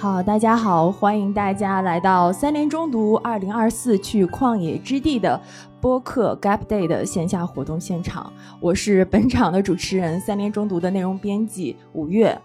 [0.00, 5.40] 好，大家好，欢迎大家来到三联中读二零二四去旷野之地的
[5.80, 8.32] 播客 Gap Day 的线下活动现场。
[8.60, 12.40] 我是本场的主持人，三联中读的内容编辑五月。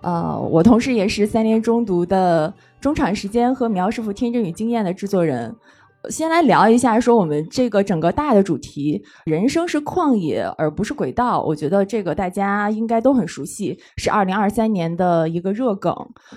[0.00, 2.50] 呃，我同时也是三联中读的
[2.80, 5.54] 中场时间和苗师傅天真与经验的制作人。
[6.10, 11.42] 先来聊一下，说我们这个整个大的主题，人生是旷野而不是轨道。
[11.42, 15.94] 我觉得这个大家应该都很熟悉，是二零二三年的一个热梗。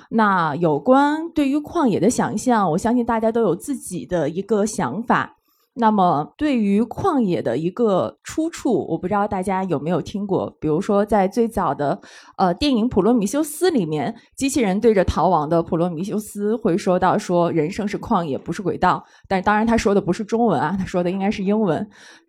[0.10, 5.37] 那有关对于旷野的想象，我相信大家都有自己的一个想法。
[5.80, 10.49] 那么，对于旷野的一个出处，我不知道大家有没有听过。
[10.59, 12.02] 比如说，在最早的
[12.38, 21.88] 呃电影《普罗米修斯》里面，机器人对着逃亡的普罗米修斯会说到：“说人生是旷野，不是轨道。”但当然，他说的不是中文啊，他说的应该是英文。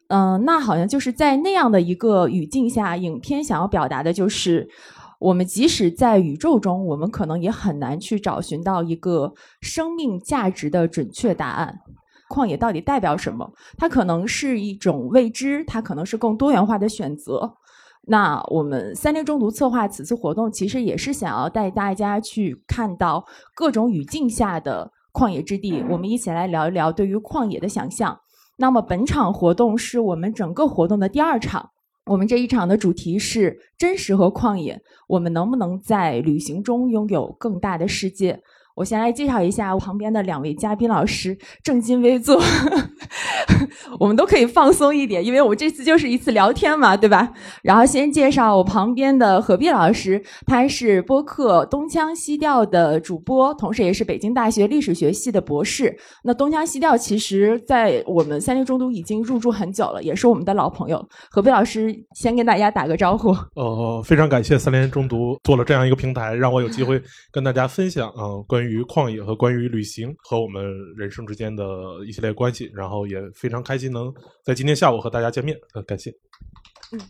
[0.09, 4.69] 嗯，那好像就是在那样的一个语境下，影片想要表达的就是，
[5.19, 11.81] 我们即使在宇宙中，我们可能也很难去找寻到一个生命价值的准确答案。
[12.29, 13.51] 旷野到底代表什么？
[13.77, 17.55] 它可能是一种未知，它可能是更多元化的选择。
[18.07, 25.85] 那我们三联中读策划此次活动，其实也是想要带大家去看到各种语境下的旷野之地。
[25.91, 28.19] 我们一起来聊一聊对于旷野的想象。
[28.57, 31.71] 那么本场活动是我们整个活动的第二场。
[32.07, 34.81] 我们这一场的主题是真实和旷野。
[35.07, 38.43] 我们能不能在旅行中拥有更大的世界？
[38.79, 42.41] 我先来介绍一下我旁边的两位嘉宾老师，正襟危坐，
[43.99, 47.33] 我们都可以放松一点，因为我们这次就是一次聊天嘛，对吧？
[47.63, 55.99] 然后先介绍我旁边的何碧老师，他是播客东腔西调的主播，同时也是北京大学历史学系的博士。
[56.23, 61.05] 那东腔西调其实在我们三联中读已经入驻很久了，也是我们的老朋友。
[61.33, 63.31] 何碧老师先跟大家打个招呼。
[63.57, 68.68] 呃，非常感谢三联中读做了这样一个平台，让我有机会跟大家分享啊关于。
[68.69, 70.63] 于旷野和关于旅行和我们
[70.97, 71.65] 人生之间的
[72.07, 74.13] 一系列关系，然后也非常开心能
[74.45, 76.11] 在今天下午和大家见面，呃，感谢。
[76.93, 77.01] 嗯，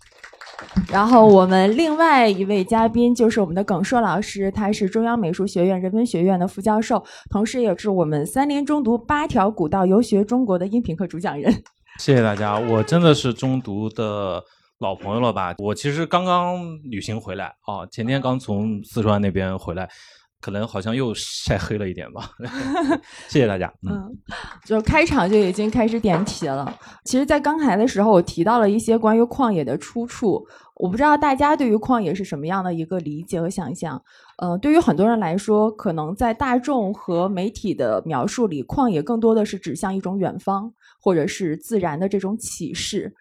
[0.91, 11.53] 然后我们另外一位嘉宾就是我们的耿硕老师，他是中央美术学院人文学院的副教授，同时也是我们三联中读八条古道游学中国的音频课主讲人。
[12.01, 14.43] 谢谢大家，我真的是中读的
[14.79, 15.55] 老朋友了吧？
[15.59, 19.89] 我其实刚刚旅行回来啊，前天刚从四川那边回来。
[20.41, 22.31] 可能好像又晒黑了一点吧，
[23.29, 23.73] 谢谢大家。
[23.89, 24.17] 嗯，
[24.65, 26.79] 就开场就已经开始点题了。
[27.05, 30.47] 其实，在刚才的时候，我提到了一些关于旷野的出处。
[30.77, 34.01] 我不知道大家对于旷野是什么样的一个理解和想象。
[34.37, 43.13] 呃，对于很多人来说，可能在大众和媒体的描述里，旷野更多的是指向一种远方，或者是自然的这种启示。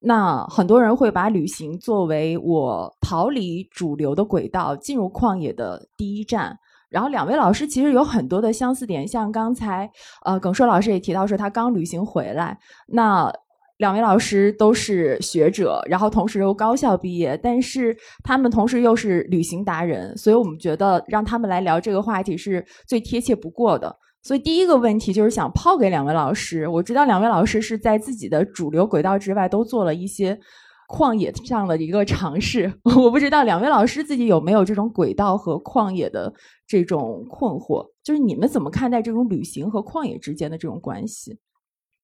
[0.00, 6.58] 那很多人会把旅行作为我逃离主流的轨道，进入旷野的第一站。
[6.94, 9.90] 然后两位老师其实有很多的相似点，像刚才
[10.24, 12.56] 呃耿硕老师也提到说他刚旅行回来。
[12.86, 13.28] 那
[13.78, 23.92] 两位老师都是学者，然后同时又高校毕业，但是他们同时又是旅行达人，所以我们觉得让他们来聊这个话题是最贴切不过的。
[24.22, 30.38] 所以第一个问题就是想抛给两位老师，我知道两位老师是在自己的主流轨道之外都做了一些。
[30.88, 36.32] 旷野上的一个尝试， 我不知道两位老师自己有没有这种轨道和旷野的
[36.66, 41.38] 这种困惑，就是你们怎么看待这种旅行和旷野之间的这种关系？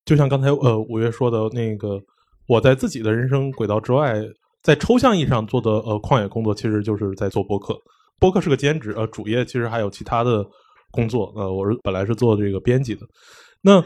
[0.06, 2.00] 就像刚才呃五月说的那个，
[2.48, 4.14] 我在自己的人生轨道之外，
[4.62, 7.78] 在抽象意义上做的呃旷野工作，其实就是在做播客。
[8.18, 10.44] 播客是个兼职，呃，主业其实还有其他的
[10.90, 11.32] 工作。
[11.36, 13.02] 呃，我是本来是做这个编辑的。
[13.60, 13.84] 那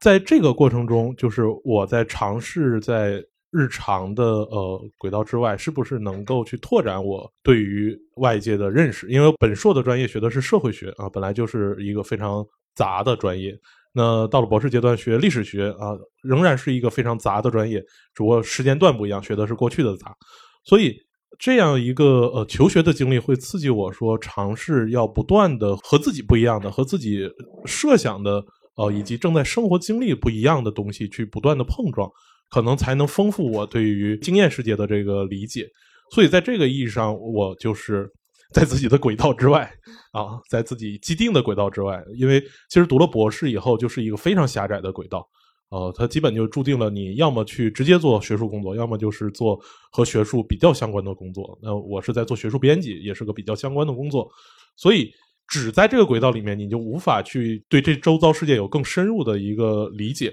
[0.00, 3.22] 在这个过程中，就是我在尝试在。
[3.52, 9.08] 日常的呃轨道之外，是不是能够去拓展我对于外界的认识？
[9.10, 13.54] 因为本硕的专业学的是社会学啊，本来就是一个非常杂的专业。
[13.92, 15.92] 那到了博士阶段学历史学啊，
[16.22, 17.78] 仍然是一个非常杂的专业，
[18.14, 20.16] 只不过时间段不一样，学的是过去的杂。
[20.64, 20.96] 所以
[21.38, 27.28] 这样一个呃求学的经历会刺激我说，尝试要不断的和自己不一样的、和自己
[27.66, 28.42] 设想的
[28.76, 32.10] 呃以及正在生活经历不一样的东西去不断的碰撞。
[32.52, 35.66] 可能才能丰富我对于经验世界的这个理解，
[36.10, 38.06] 所以在这个意义上，我就是
[38.52, 39.72] 在自己的轨道之外
[40.12, 42.04] 啊，在自己既定的轨道之外。
[42.14, 42.38] 因为
[42.68, 45.26] 其实读了博士以后，就是一个非常狭窄的轨道，
[45.70, 49.58] 呃，它基本就注定了你要么去直接做学术工作，要么就是做
[49.90, 51.58] 和学术比较相关的工作。
[51.62, 54.30] 那我是在做学术编辑，也是个比较相关的工作，
[54.76, 55.10] 所以
[55.48, 60.30] 只在这个轨道里面，你就无法去对这周遭世界有更深入的一个理解。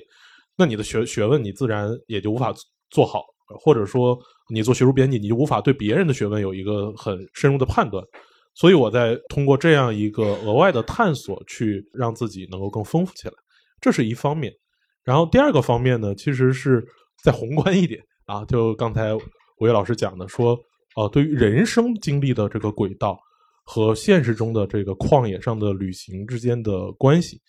[0.59, 2.53] 那你的学学问，你自然也就无法
[2.89, 3.23] 做好，
[3.61, 4.19] 或者说
[4.53, 8.03] 你做学术编辑，你就无法对别人的学问有一个很深入的判断。
[8.55, 13.33] 所以我在通过这样一个额外的探索，去让自己能够更丰富起来，
[13.79, 14.53] 这是一方面。
[15.05, 16.85] 然后第二个方面呢，其实是
[17.23, 20.59] 再宏观一点啊，就刚才吴越老师讲的，说
[20.97, 23.17] 呃，对于人生经历的这个轨道
[23.63, 27.39] 和现实中的这个旷野上的旅行之间的关系，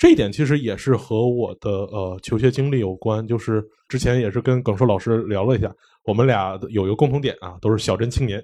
[0.00, 3.26] 这一点其实也是和我的呃求学经历有关。
[3.26, 5.70] 就是之前也是跟耿硕老师聊了一下，
[6.04, 8.42] 我们俩有一个共同点啊，都是小镇青年。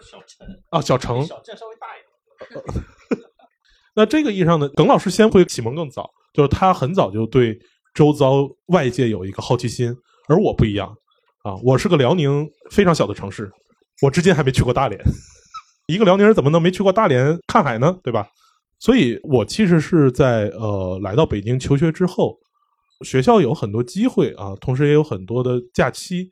[0.00, 2.00] 小城 啊，小城，小镇稍微大一
[2.54, 3.20] 点。
[3.94, 7.58] 那这个意义上呢，耿老师先会启蒙更早，就是他很早就对
[7.92, 9.94] 周遭外界有一个好奇心，
[10.26, 10.88] 而我不一样
[11.44, 13.52] 啊，我是个辽宁非常小的城市，
[14.00, 14.98] 我至今还没去过大连。
[15.86, 17.98] 一个辽宁人怎么能没去过大连看海呢？
[18.02, 18.26] 对吧？
[18.78, 22.38] 所以我其实是在呃来到北京求学之后，
[23.04, 26.30] 学校有很多机会啊，同时也有很多的假期。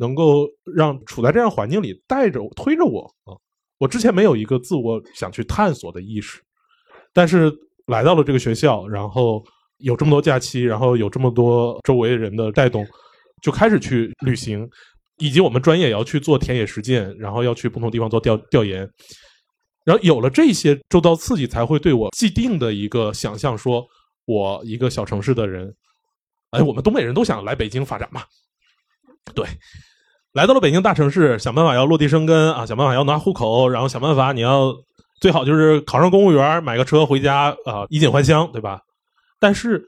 [0.00, 0.46] 能够
[0.76, 3.34] 让处在这样环境里带着推着我啊，
[3.78, 6.40] 我之前没有一个自我想去探索的意识，
[7.12, 7.52] 但是
[7.88, 9.42] 来到了这个学校，然后
[9.78, 12.86] 有这么多假期，然后有这么多周围人的带动，
[13.42, 14.70] 就开始去旅行，
[15.18, 18.88] 以及我们专业也要去做田野实践，然后要去不同地方做调调研，
[19.88, 23.82] 然后有了这些周遭刺激，才会对我既定的一个想象，说
[24.26, 25.74] 我一个小城市的人，
[26.50, 28.22] 哎，我们东北人都想来北京发展嘛，
[29.34, 29.46] 对。
[30.34, 34.76] 来到了北京大城市，想办法要落地生根啊，想办法要拿户口，然后想办法你要
[35.22, 38.82] 最好就是考上公务员，买个车回家啊，衣锦还乡，对吧？
[39.40, 39.82] 但是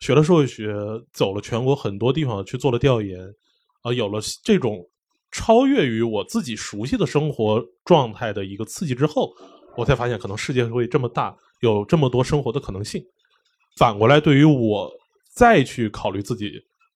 [0.00, 0.74] 学了社会学，
[1.12, 3.20] 走了全国很多地方去做了调研，
[3.82, 4.82] 啊，有了这种
[5.32, 9.32] 超越于我自己熟悉的生活状态的一个刺激之后，
[9.76, 13.02] 我才发现可能世界会这么大，有这么多生活的可能性。
[13.78, 14.88] 反过来，对于我
[15.34, 16.52] 再去考虑自己。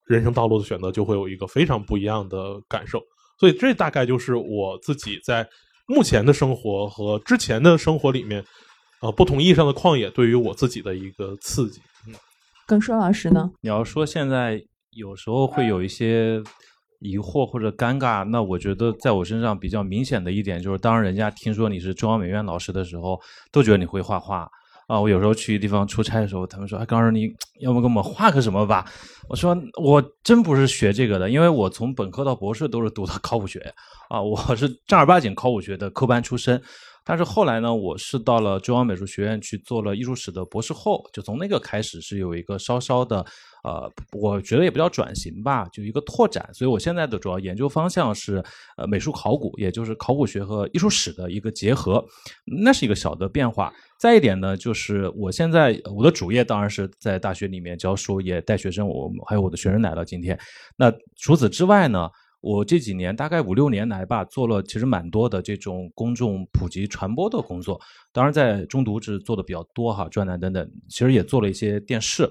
[0.07, 2.97] 人生道路的选择就会有一个非常不一样的感受，
[3.37, 5.45] 所以这大概就是我自己在
[5.85, 8.41] 目前的生活和之前的生活里面，
[9.01, 11.81] 呃，不同意义上的旷野对于我自己的一个刺激。
[12.65, 13.51] 耿硕老师呢？
[13.59, 16.41] 你要说现在有时候会有一些
[16.99, 23.19] 疑惑或者尴尬，那我觉得在我身上比较明显的一点就是，当人家听说你是中央美院老师的时候，
[23.51, 24.49] 都觉得你会画画。
[24.87, 27.27] 啊，我有时候去地方出差的时候，他们说：“哎，刚说你
[27.59, 28.85] 要么给我们画个什么吧？”
[29.27, 29.53] 我说
[29.83, 33.59] ：“我真不是学这个的，因为我从本科到博士都是读的 考古学，
[34.07, 36.61] 啊，我是正儿八经考古学的科班出身。
[37.07, 43.25] 但是后来呢，我是到了中央美术学院去做了艺术史的博士后，就从那个开始是有一个稍稍的。”
[43.63, 46.47] 呃，我觉得也不叫转型吧，就一个拓展。
[46.53, 48.41] 所以我现在的主要研究方向是
[48.77, 52.01] 呃美术考古，也就是考古学和艺术史的一个结合，
[52.45, 53.73] 那是一个小的变化。
[53.99, 60.39] 再一点呢，就是我现在我的主业当然是在大学里面教书，也带学生，我还有我的学生来到今天。
[60.77, 62.09] 那除此之外呢，
[62.39, 67.79] 我这几年大概五六年来吧，做了其实蛮多的这种公众普及传播的工作。
[68.13, 72.29] 当然在中读是做的比较多哈，专栏等等，其实也做了一些电视。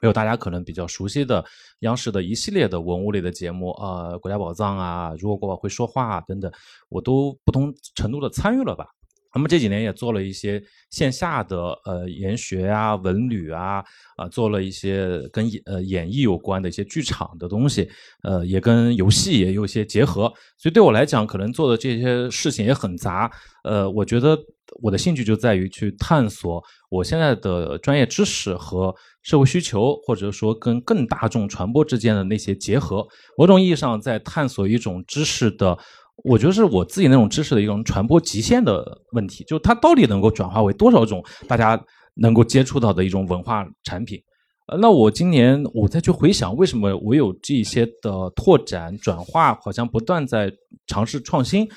[0.00, 1.42] 还有大家可能比较熟悉的
[1.80, 6.50] 央视的一系列的文物类的节目，呃，国家宝藏啊，如果国宝会说话啊等等，
[6.88, 8.86] 我都不同程度的参与了吧。
[9.34, 13.84] 那么这几年也做了一些线下的呃研学啊、文旅啊，
[14.16, 17.88] 啊，做了一些跟演呃演艺有关的一些剧场的东西，
[18.22, 20.32] 呃，也跟游戏也有一些结合。
[20.56, 23.30] 所以对我来讲，可能做的这些事情也很杂。
[23.64, 24.38] 呃，我觉得
[24.80, 33.04] 我的兴趣就在于去探索我现在的专业知识和社会需求，或者说跟更大众传播之间的那些结合。
[33.36, 35.76] 某种意义上，在探索一种知识的。
[36.22, 41.78] 我觉得是我自己那种知识的一种传播极限的问题，就它到底能够转化为多少种大家
[42.14, 44.22] 能够接触到的一种文化产品？
[44.66, 50.50] 呃，那我今年我再去回想，为什么我有这些的拓展转化，好像不断在
[50.86, 51.68] 尝试创新？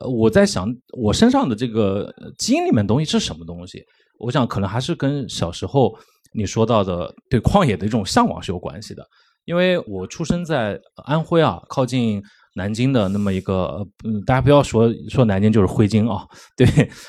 [0.00, 3.82] 呃，我在想，我身上的这个基因里面东西是什么东西？
[4.18, 5.96] 我想可能还是跟小时候
[6.34, 9.06] 你说到的对旷野的一种向往是有关系的，
[9.44, 12.20] 因为我出生在安徽啊，靠近。
[12.54, 16.24] 南京的那么一个，嗯，大家不要说说南京就是徽京啊，
[16.56, 16.66] 对，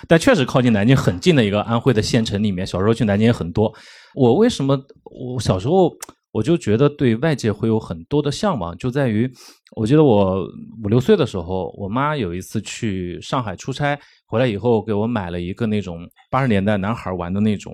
[0.08, 3.72] 但确实靠近南京很近的一个安徽的县城里面，小时候去南京也很多。
[4.16, 5.94] 我为什么我小时候
[6.32, 9.32] 我就觉得对外界会有很多的向往，就在于
[9.76, 10.44] 我记得我
[10.84, 16.00] 五六岁的时候，我妈有一次去上海出差回来以后，给我买了一个那种
[16.32, 17.74] 八十年代男孩玩的那种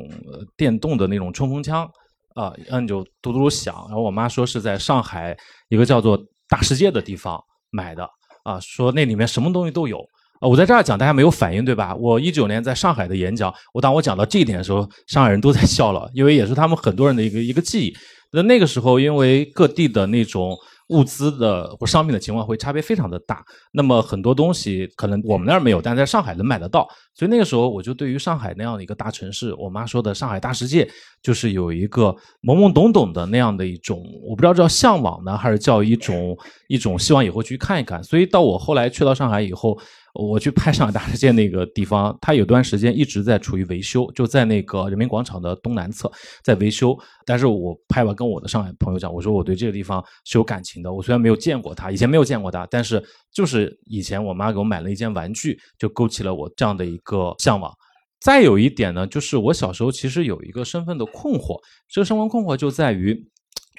[0.58, 1.90] 电动的那种冲锋枪
[2.36, 5.38] 啊，按就嘟嘟响，然后我妈说是在上海
[5.70, 7.42] 一个叫做大世界的地方。
[7.72, 8.08] 买的
[8.44, 9.98] 啊，说那里面什么东西都有
[10.40, 10.48] 啊。
[10.48, 11.96] 我在这儿讲，大家没有反应，对吧？
[11.96, 17.94] 我一九年在上海的演讲，我当我讲到这一点的时候，上海人都在笑了，因为也是他们很多人的一个一个记忆。
[18.34, 20.56] 那那个时候，因为各地的那种
[20.88, 23.44] 物资的或商品的情况会差别非常的大。
[23.74, 26.88] 那么很多东西可能我们那儿没有，但在上海能买得到。
[27.14, 30.90] 所以那个时候我就对于上海那样的一个大城市，我妈说的上海大世界，
[31.22, 36.38] 就是有一个懵懵懂懂的那样的一种，我不知道叫向往呢，还是叫一种
[36.68, 38.04] 一种希望以后去看一看。
[38.04, 39.78] 所以到我后来去到上海以后。
[40.14, 46.12] 我去拍上海大世界那个地方，它有段时间一直在处于维修，就在那个人民广场的东南侧
[46.44, 46.94] 在维修。
[47.26, 50.92] 但是我拍完跟我的上海朋友讲，我说我对这个地方是有感情的。
[50.92, 53.02] 我虽然没有见过它，以前没有见过它，但是
[53.34, 57.72] 就是以前我妈给我买了一件玩具，就勾起了我这样的一个个向往。
[58.20, 63.10] 再有一点呢，就是我小时候其实有一个身份的困惑，这个身份困惑就在于，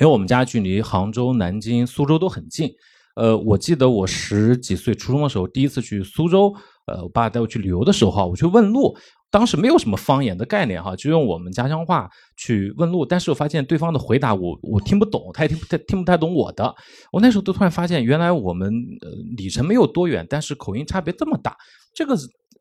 [0.00, 2.68] 因为我们家距离杭州、南京、苏州都很近。
[3.14, 6.52] 呃，我记得我十几岁初中的时候，第一次去苏州，
[6.86, 8.96] 呃，我爸带我去旅游的时候哈，我去问路，
[9.30, 16.74] 当时没有什么方言的概念哈，就用我们家乡话去问路，但是我发现对方的回答我我听不懂，他也听不太听不太懂我的，
[17.12, 18.72] 我那时候都突然发现，原来我们
[19.02, 21.54] 呃里程没有多远，但是口音差别这么大，
[21.94, 22.16] 这个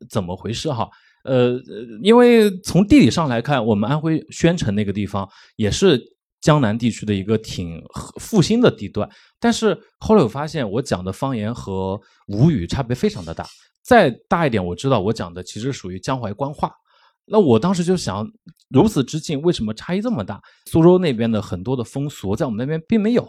[0.09, 0.89] 怎么回事哈？
[1.23, 1.59] 呃，
[2.01, 6.01] 因为从地理上来看，我们安徽宣城那个地方也是。
[6.41, 7.79] 江南地区的一个挺
[8.19, 9.07] 复兴的地段，
[9.39, 13.45] 但是后来我发现我讲的方言和吴语差别非常的大。
[13.83, 16.71] 再大一点，我知道我讲的其实属于江淮官话。
[17.31, 18.29] 那我当时就想，
[18.69, 20.41] 如此之近，为什么差异这么大？
[20.65, 23.23] 苏州那边的很多的风俗在我们那边并没有。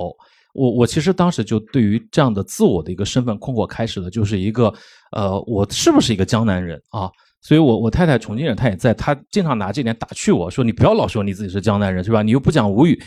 [0.53, 4.73] 我我其实当时就对于这样的自我的一个身份困惑开始的，就是一个
[5.13, 7.11] 呃，我是不是一个江南人啊？
[7.41, 12.23] 所以，我我太太重庆人，她也在，她经常拿这点打趣我说：“你不要老说你自己是江南人，是吧？
[12.23, 13.03] 你又不讲吴语。”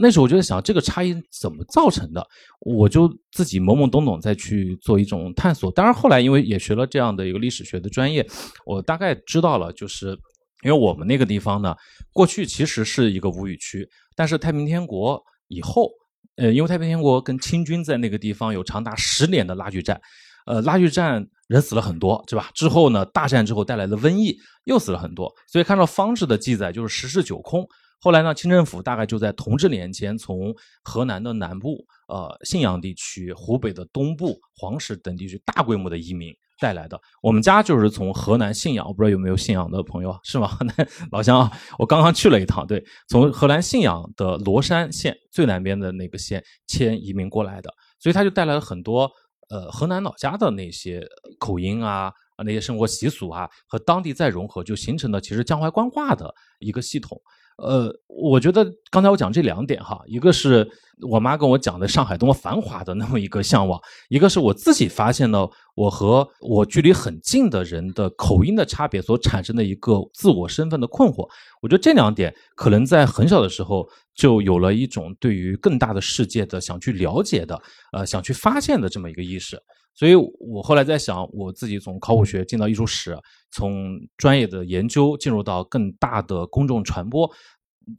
[0.00, 2.22] 那时候我就在想，这个差异怎么造成的？
[2.60, 5.72] 我就自己懵懵懂懂再去做一种探索。
[5.72, 8.26] 当然，后来因为也学了这样的一个历史学的专业，
[8.66, 10.08] 我大概知道了，就是
[10.62, 11.74] 因为我们那个地方呢，
[12.12, 15.88] 过去其实是一个吴语区，但是太平天国以后，
[16.36, 19.98] 呃，因为太平天国跟清军在那个地方有长达十年的拉锯战。
[20.44, 22.50] 呃，拉锯战人死了很多，是吧？
[22.54, 27.66] 之后呢，大战之后带来的瘟疫又死了很多，所以看到方志的记载就是十室九空。
[28.00, 37.00] 后来呢，清政府大概就在同治年间，从河南的南部、呃信阳地区、湖北的东部、黄石等地区大规模的移民带来的。
[37.22, 40.56] 我们家就是从河南信阳，我不知道有没有信阳的朋友，是吗？
[41.10, 49.10] 老乡啊，我刚刚去了一趟，对，从河南信阳的罗山县最南边的那个县迁移民过来的，所以他就带来了很多。
[49.50, 51.02] 呃，河南老家的那些
[51.38, 57.18] 口音啊，啊那些生活习俗啊，和当地再融合，就形成了其实江淮官话的一个系统。
[57.58, 60.68] 呃，我觉得刚才我讲这两点哈，一个是
[61.02, 71.28] 我妈跟我讲的上海多么繁华的那么一个向往，一个是我自己发现了我和我距离很近的人的口音的差别所产生的一个自我身份的困惑。
[71.60, 77.60] 我觉得这两点可能在很小的时候就有了一种对于更大的世界的想去了解的，
[77.92, 79.60] 呃，想去发现的这么一个意识。
[79.98, 83.18] 所以我后来在想，我自己从考古学进到艺术史，
[83.50, 87.28] 从专业的研究进入到更大的公众传播，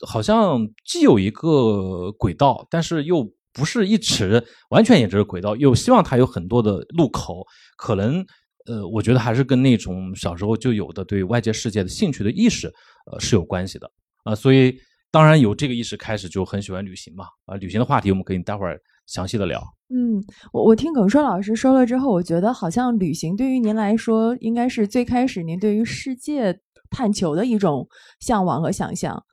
[0.07, 7.45] 好像既有一个轨道，但是又不是一直完全沿着轨道，又希望它有很多的路口。
[7.75, 8.25] 可能
[8.65, 12.73] 呃，我觉得还是跟那种小时候就有的对外界世界的兴趣的意识，
[13.11, 13.91] 呃，是有关系的
[14.23, 14.33] 啊。
[14.33, 14.73] 所以
[15.11, 17.25] 当然有这个意识，开始就很喜欢旅行嘛。
[17.45, 18.79] 啊，旅行的话题我们可以待会儿。
[19.09, 20.23] 详细的聊，嗯，
[20.53, 26.59] 我我听耿硕老师说了之后，我觉得好像旅行对于您来说，应该是最开始您对于世界
[26.91, 27.87] 探求的一种
[28.19, 29.23] 向往和想象。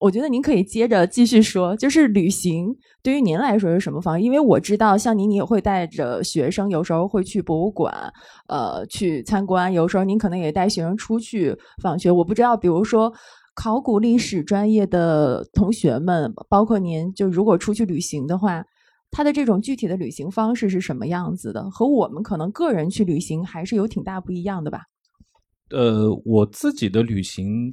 [0.00, 4.20] 我觉得您可以接着继续说，就是旅行对于您来说是什么方？
[4.20, 8.12] 因为我知道，像您，你也会带着学生，有时候会去博物馆，
[8.48, 12.10] 呃，去参观；有时候您可能也带学生出去访学。
[12.10, 13.10] 我不知道，比如说
[13.54, 18.62] 考古历史专业的同学们，包括您，就如果出去旅行的话。
[19.10, 21.70] 他的这种具体的旅行方式是什么样子的？
[21.70, 24.82] 和我们可能个人去旅行还是有挺大不一样的吧？
[25.70, 27.72] 呃，我自己的旅行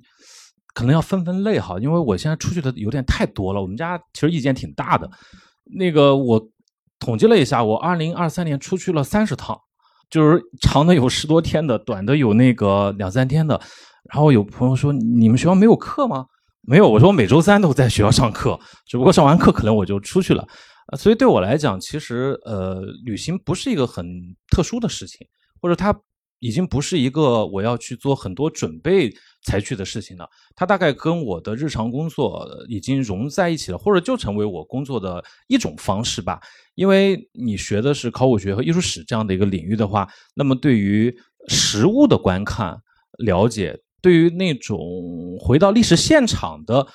[0.74, 3.62] 可能要分分类哈，因为我现在出去的有点太多了。
[3.62, 5.10] 我们家其实意见挺大的。
[5.78, 6.50] 那个我
[7.00, 9.58] 统计了一下，我二零二三年出去了三十趟，
[10.10, 13.60] 就是长的有十多天的，短的有那个两三天的。
[14.12, 16.26] 然后有朋友说：“你们学校没有课吗？”
[16.62, 20.48] 没有，我说我每周三都在学校上课，只不过上完课可能我就出去了。
[20.88, 24.06] 啊，所以对我来讲，其实呃，旅行不是一个很
[24.52, 25.26] 特殊的事情，
[25.60, 26.00] 或者它
[26.40, 29.12] 已经不是一个我要去做很多准备
[29.44, 30.30] 才去的事情了。
[30.56, 36.40] 它大概跟我的日常工作已经融在一起了，或者就成为我工作的一种方式吧。
[36.76, 41.12] 因为你学的是考古学和艺术史这样的一个领域的话，那么对于
[41.48, 42.78] 实物的观看、
[43.18, 44.80] 了解，对于那种
[45.40, 46.86] 回到历史现场的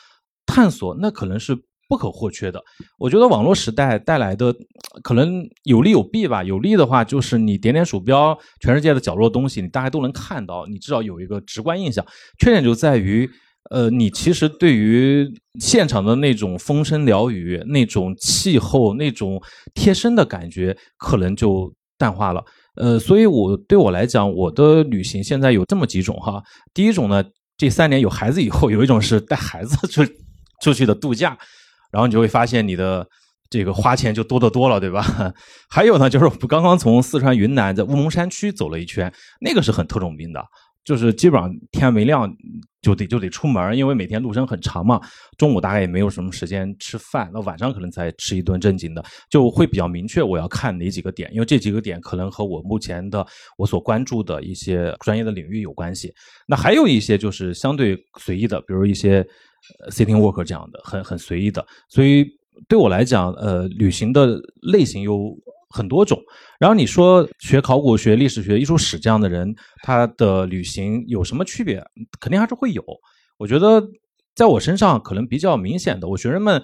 [0.46, 1.60] 探索，那可能是。
[1.90, 2.62] 不可或缺的。
[2.96, 4.54] 我觉得网络时代带来的
[5.02, 6.42] 可能有利有弊吧。
[6.42, 12.06] 有利的话就是你点点鼠标，全世界的角落东西你大家都能看到，你至少有一个直观印象。
[12.38, 13.28] 缺点就在于。
[13.70, 15.30] 呃，你其实对于
[15.60, 19.40] 现场的那种风声鸟语、那种气候、那种
[19.74, 22.42] 贴身的感觉，可能就淡化了。
[22.76, 26.42] 呃，所以我对我来讲，我的旅行现在有这么几种哈。
[26.72, 27.22] 第一种呢，
[27.58, 30.02] 这三年有孩子以后，有一种是带孩子出
[30.62, 31.38] 出去的度假，
[31.90, 33.06] 然后你就会发现你的
[33.48, 35.04] 这个花钱就多得多了，对吧？
[35.68, 40.42] 还有呢，就是我刚刚从四川云南在乌蒙山区走了一圈，那个是很特种兵的。
[40.82, 42.28] 就是基本上天没亮
[42.80, 44.98] 就得就得出门，因为每天路程很长嘛。
[45.36, 53.24] 中午大概也没有什么时间吃饭，那晚上可能才吃一顿正经的，就会比较明确我要看哪几个点，因为这几个点可能和我目前的
[53.58, 56.10] 我所关注的一些专业的领域有关系。
[56.46, 59.24] 那还有一些就是相对随意的，比如一些
[59.84, 61.64] 呃 sitting work 这样的，很很随意的。
[61.88, 62.26] 所以
[62.68, 65.36] 对我来讲，呃，旅行的类型有。
[65.72, 66.20] 很多种，
[66.58, 71.80] 然后你说学考古学、历史学、艺术史这样的人，他的旅行有什么区别？
[72.18, 72.84] 肯定还是会有。
[73.38, 73.80] 我觉得
[74.34, 76.60] 在我身上可能比较明显的，我学生们，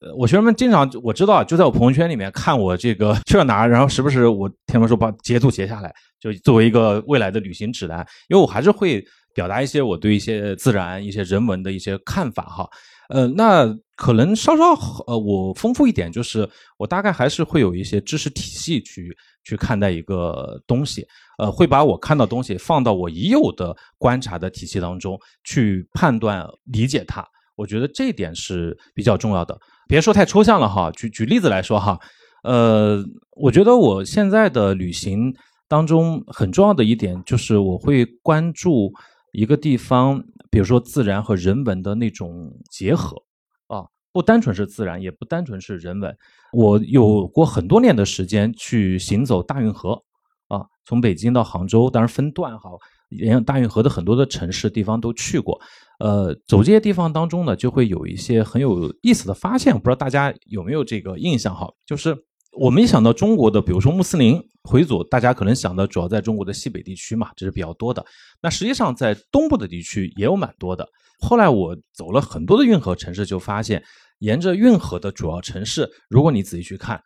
[0.00, 7.98] 呃，我学生们经常我知道，就在我朋友圈里面看我这个 去了哪儿，然后时不时我天天说把截图截下来，就作为一个未来的旅行指南，
[8.30, 9.04] 因为我还是会
[9.36, 12.66] 表达一些我对一些自然、一些人文的一些看法哈。
[13.10, 14.72] 呃，那可能稍稍
[15.06, 19.14] 呃，我丰富一点，就是我大概还是会有一些知识体系去
[19.44, 21.06] 去看待一个东西，
[21.38, 27.22] 呃，会把我看到东西放到我已有的观察的体系当中去判断理解它。
[27.56, 29.56] 我觉得这一点是比较重要的。
[29.86, 32.00] 别说太抽象了哈，举举例子来说哈，
[32.42, 33.04] 呃，
[33.36, 35.32] 我觉得我现在的旅行
[35.68, 38.90] 当中很重要的一点就是我会关注。
[39.36, 43.22] 一个地方，比如说自然和人文的那种结合，
[43.66, 46.16] 啊，不单纯是自然，也不单纯是人文。
[46.54, 50.02] 我有过很多年的时间去行走大运河，
[50.48, 52.70] 啊，从北京到杭州，当然分段哈，
[53.10, 55.60] 沿大运河的很多的城市地方都去过。
[55.98, 61.70] 呃，走这些地方当中呢，就会有一些很有意思的发现，不知道大家有没有这个印象哈？
[61.84, 62.24] 就是。
[62.58, 68.04] 我们一想到中国的，比如说穆斯林回族，大家可能想的主要在中国的西北地区嘛，这是比较多的。
[68.40, 70.88] 那实际上在东部的地区也有蛮多的。
[71.20, 73.82] 后来我走了很多的运河城市，就发现
[74.20, 76.98] 沿着运河的主要城市，如果你仔细去看，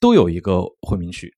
[0.00, 1.32] 都有一个回民区。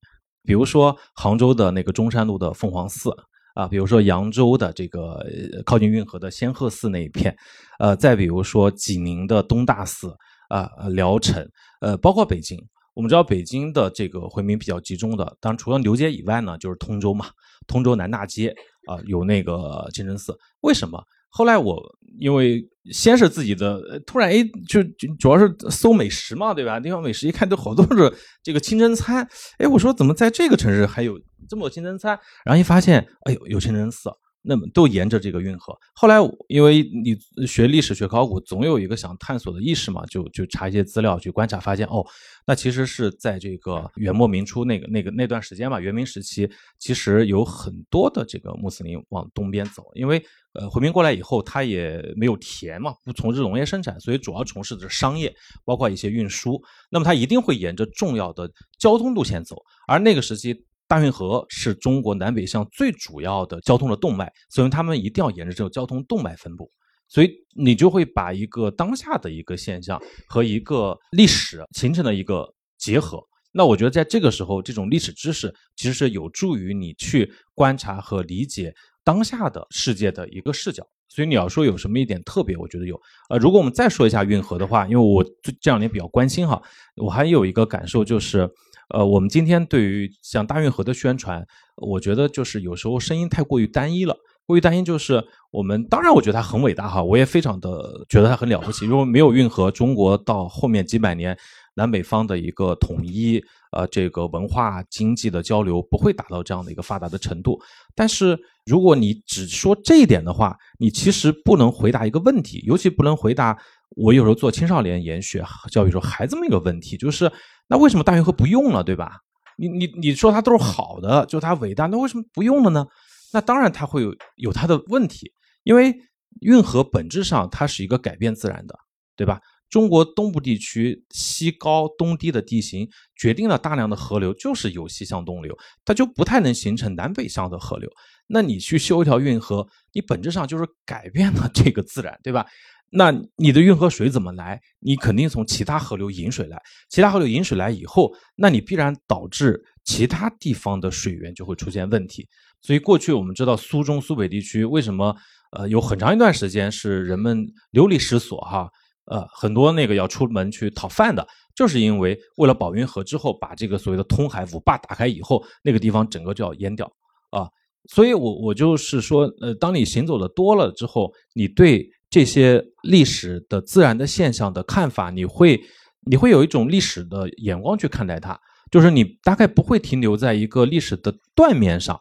[0.44, 3.10] 比如说杭州的那个中山路的凤凰寺
[3.54, 5.22] 啊，比如说扬州的这个
[5.66, 7.36] 靠近运河的仙鹤寺那一片，
[7.78, 10.16] 呃，再比如说济宁的东大寺
[10.48, 11.46] 啊，聊城，
[11.82, 12.58] 呃，包括北京。
[12.98, 17.26] 我们知道北京的这个回民比较集中的，当然除了牛街以外呢，就是通州嘛，
[17.68, 18.52] 通州南大街
[18.88, 20.36] 啊有那个清真寺。
[20.62, 21.00] 为什么？
[21.28, 21.80] 后来我
[22.18, 24.82] 因为先是自己的，突然哎就
[25.16, 26.80] 主要是搜美食嘛，对吧？
[26.80, 29.24] 地方美食一看都好多是这个清真餐，
[29.58, 31.16] 哎，我说怎么在这个城市还有
[31.48, 32.18] 这么多清真餐？
[32.44, 34.10] 然后一发现，哎呦，有清真寺。
[34.42, 35.76] 那么都沿着这个运河。
[35.94, 36.16] 后来，
[36.48, 42.04] 因为你学历史、学考古，总有一个想探索的意识嘛，就就查一些资料，去观察，发现哦，
[42.46, 46.48] 那其实是在这个元末明初那个那个那段时间吧，元明时期，
[46.78, 50.22] 其实有很多的这个穆斯林往东边走，因为
[50.54, 56.62] 呃回民过来以后，他也没有田嘛，不从事农业生产，所以主要从事的是商业，包括一些运输。
[56.90, 60.64] 那么他一定会沿着重要的交通路线走，而那个时期。
[60.88, 66.68] 大运河是中国南北向最主要的交通的动脉，所以他们一定要沿着这个交通动脉分布。
[67.06, 72.46] 所以你就会把一个当下的一个现象和一个历史形成了一个
[72.78, 73.22] 结合。
[73.52, 78.74] 那我觉得在这个时候，这种历史知识其实是有助于你去观察和理解
[79.04, 80.82] 当下的世界的一个视角。
[81.08, 82.98] 所以你要说有什么一点特别，我觉得有。
[83.30, 86.62] 呃，如果我们再说一下运河的话，因为我这这两年比较关心哈，
[86.96, 88.48] 我还有一个感受就是。
[88.88, 91.46] 呃，我们今天对于像大运河的宣传，
[91.76, 94.16] 我觉得就是有时候声音太过于单一了。
[94.46, 98.86] 过于单一就是我们当然，我觉得它很伟大哈，我也非常的觉得它很了不起。
[98.86, 101.36] 如果没有运河，中国到后面几百年
[101.74, 107.60] 南北方的一个统一，呃，这个文化经济的交流不会达到这样的一个发达的程度。
[107.94, 113.54] 但是如果你只说这一点的话，你其实不能回答一个问题，尤其不能回答
[113.96, 117.30] 我有时候做青少年研学教育时候孩子们一个问题，就是。
[117.68, 119.18] 那为什么大运河不用了，对吧？
[119.56, 122.86] 你你你说它都是好的，就它伟大，那为什么不用了呢？
[123.32, 125.32] 那当然它会有有它的问题，
[125.64, 125.94] 因为
[126.40, 128.74] 运河本质上它是一个改变自然的，
[129.16, 129.40] 对吧？
[129.68, 135.54] 中国东部地区西高东低的地形决定了大量的河流就是由西向东流，
[135.84, 137.90] 它就不太能形成南北向的河流。
[138.28, 142.46] 那你去修一条运河，你本质上就是改变了这个自然，对吧？
[142.90, 144.60] 那你的运河水怎么来？
[144.80, 152.26] 你肯定从其他河流引水来，其他河流引水来以后，那你必然导致其他地方的水源就会出现问题。
[152.62, 155.14] 所以过去我们知道苏中苏北地区为什么
[155.52, 158.68] 呃有很长一段时间是人们流离失所哈，
[159.04, 166.90] 呃很多那个要出门去讨饭的，就是因为为了保运河之后把这个所谓的通海五坝打开以后，那个地方整个就要淹掉
[167.30, 167.48] 啊。
[167.90, 175.60] 所以我我就是说，呃，当你行走的多了之后，你对这些历史的自然的现象的看法，你会
[176.06, 178.40] 你会有一种历史的眼光去看待它，
[178.70, 182.00] 就是你大概不会停留在一个历史的断面上，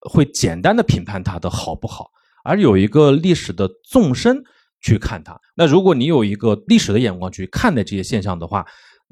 [0.00, 2.10] 会简单的评判它的好不好，
[2.44, 4.42] 而有一个历史的纵深
[4.80, 5.36] 去看它。
[5.56, 8.64] 那如果你有一个历史的眼光去看待这些现象的话，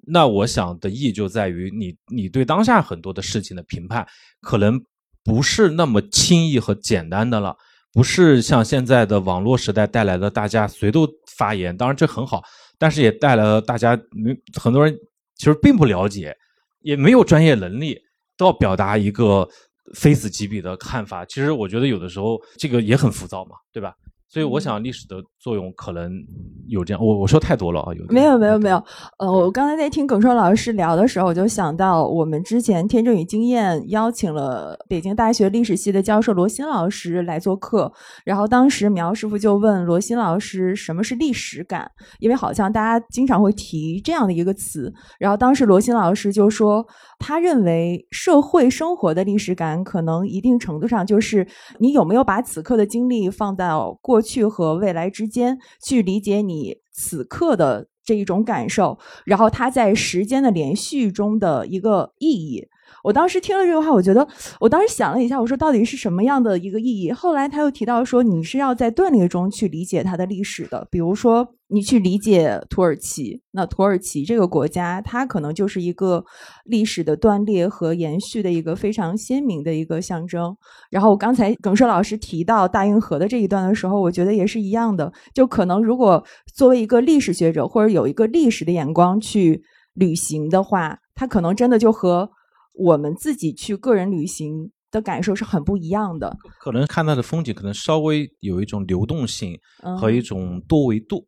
[0.07, 4.07] 那我想的意义就在于你你对当下很多的事情的评判，
[4.40, 4.81] 可能
[5.24, 7.57] 不是那么轻易和简单的了。
[7.99, 11.05] 不是像现在的网络时代带来的大家随都
[11.37, 12.41] 发言，当然这很好，
[12.79, 14.97] 但是也带来了大家没很多人
[15.35, 16.33] 其实并不了解，
[16.79, 17.99] 也没有专业能力，
[18.37, 19.49] 都要表达一个
[19.97, 21.25] 非此即彼的看法。
[21.25, 23.93] 其实我觉得有的时候这个也很浮躁嘛，对吧？
[24.29, 26.12] 所以我想历史的作用可能
[26.67, 28.77] 有这样，我我说太多了啊，有没有没有没有，
[29.19, 37.91] 呃，我刚才在听耿硕老师聊的时候，我就想到我们之前天正与经验邀请了北京大学历史系的教授罗新老师来做客，
[38.23, 46.87] 然后当时苗师傅就问罗新老师什么是历史感，因为好像大家经常会提这样的一个词，然后当时罗新老师就说，
[47.19, 54.18] 他认为社会生活的历史感可能一定程度上就是你有没有把此刻的经历放到过。
[54.19, 62.67] 过去和未来之间去理解你此刻的这一种感受，然后它在时间的连续中的一个意义。
[63.05, 64.27] 我当时听了这个话，我觉得，
[64.61, 67.13] 我当时想了一下，我说到底是什么样的一个意义？
[67.13, 70.87] 后来他又提到说，你是要在断裂中去理解它的历史的。
[70.91, 76.25] 比如说，你去理解土耳其，那土耳其这个国家，它可能就是一个
[76.65, 80.57] 历史的断裂和延续的一个非常鲜明的一个象征。
[80.91, 85.13] 然后我，刚才耿硕老师提到大运河的这一段的时候，我觉得也是一样的。
[85.35, 89.63] 就可能如果作为一个历史学者或者有一个历史的眼光去
[89.95, 92.31] 旅行的话，他可能真的就和。
[92.79, 99.59] 我们自己去个人旅行的感受是很不一样的，可能看到的风景可能稍微有一种流动性
[100.01, 101.27] 和一种多维度。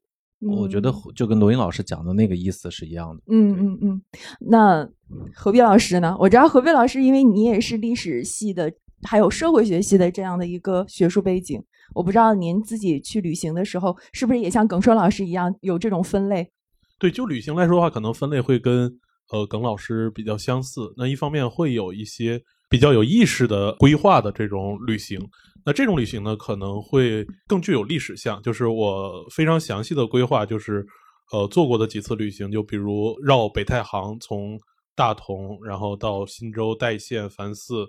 [0.56, 3.22] 我觉得就跟罗英老师讲的那个意思是一样的。
[3.26, 4.02] 嗯嗯嗯。
[4.40, 4.88] 那
[5.34, 6.16] 何必老师呢？
[6.18, 11.62] 我知道何必老师，因为你也是历史系的，还有社会学系的这样的一个学术背景，
[11.94, 16.50] 我不知道您自己去旅行的时候，是不是也像耿硕老师一样有这种分类？
[16.98, 18.98] 对，就旅行来说的话，可能分类会跟。
[19.32, 20.92] 呃，耿老师比较相似。
[20.96, 25.20] 那一方面会有一些比较有意识的规划的这种旅行，
[25.64, 28.36] 那这种旅行呢，可能会更具有历史性。
[28.42, 30.84] 就是我非常详细的规划，就是
[31.32, 34.58] 呃做过的几次旅行，就比如绕北太行，从
[34.96, 37.86] 大同，然后到新州、代县、梵寺，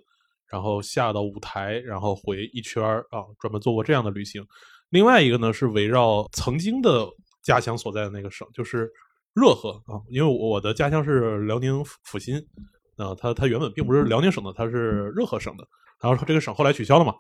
[0.48, 4.46] 然后下到五台，然后回一圈儿啊，专门做过这样的旅行。
[4.90, 7.08] 另外一个呢，是围绕曾经的
[7.44, 8.88] 家乡所在的那个省，就是。
[9.34, 12.36] 热河啊，因为我的家乡是辽宁阜新，
[12.98, 15.66] 啊，它它原本并不是辽宁省的，它是热河省的。
[16.02, 17.14] 然后这个省后来取消了嘛，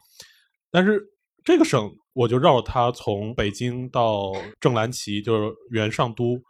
[0.71, 1.01] 但是
[1.43, 6.41] 这个省我就绕它从北京到正蓝旗，就是原上都，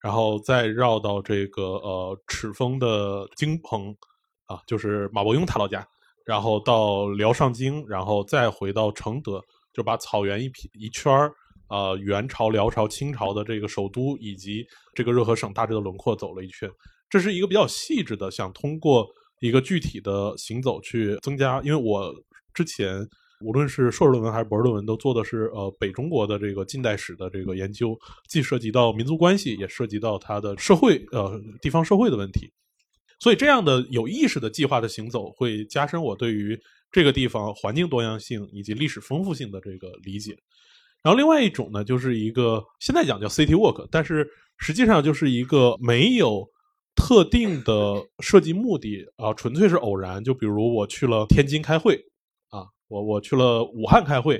[0.00, 3.94] 然后再绕到这个呃赤峰的京鹏，
[4.46, 5.86] 啊，就是马伯庸他老家，
[6.24, 11.34] 然后到辽上京，然后再回到承德，就把草原一匹一圈儿。
[11.70, 16.68] 呃，元朝、辽朝、清朝的这个首都以及这个热河省大致的轮廓走了一圈，
[17.08, 19.06] 这是一个比较细致的，想通过
[19.40, 21.62] 一个具体的行走去增加。
[21.62, 22.12] 因为我
[22.52, 23.06] 之前
[23.42, 27.96] 无论是硕士论文还是博士论文，都做的是呃北中国的这个近代史的这个研究，
[28.28, 32.52] 既涉及到民族关系，也涉及到它的社会呃地方社会的问题。
[33.20, 36.58] 所以这样的有意识的计划的行走，会加深我对于
[36.90, 40.36] 这个地方环境多样性以及历史丰富性的这个理解。
[41.02, 46.46] 然后另外一种呢，就是一个现在讲叫 city walk，但是实际上就是一个没有
[46.94, 50.22] 特定的设计目的啊，纯粹是偶然。
[50.22, 51.96] 就比如我去了天津开会
[52.50, 54.36] 啊，我我去了武汉开会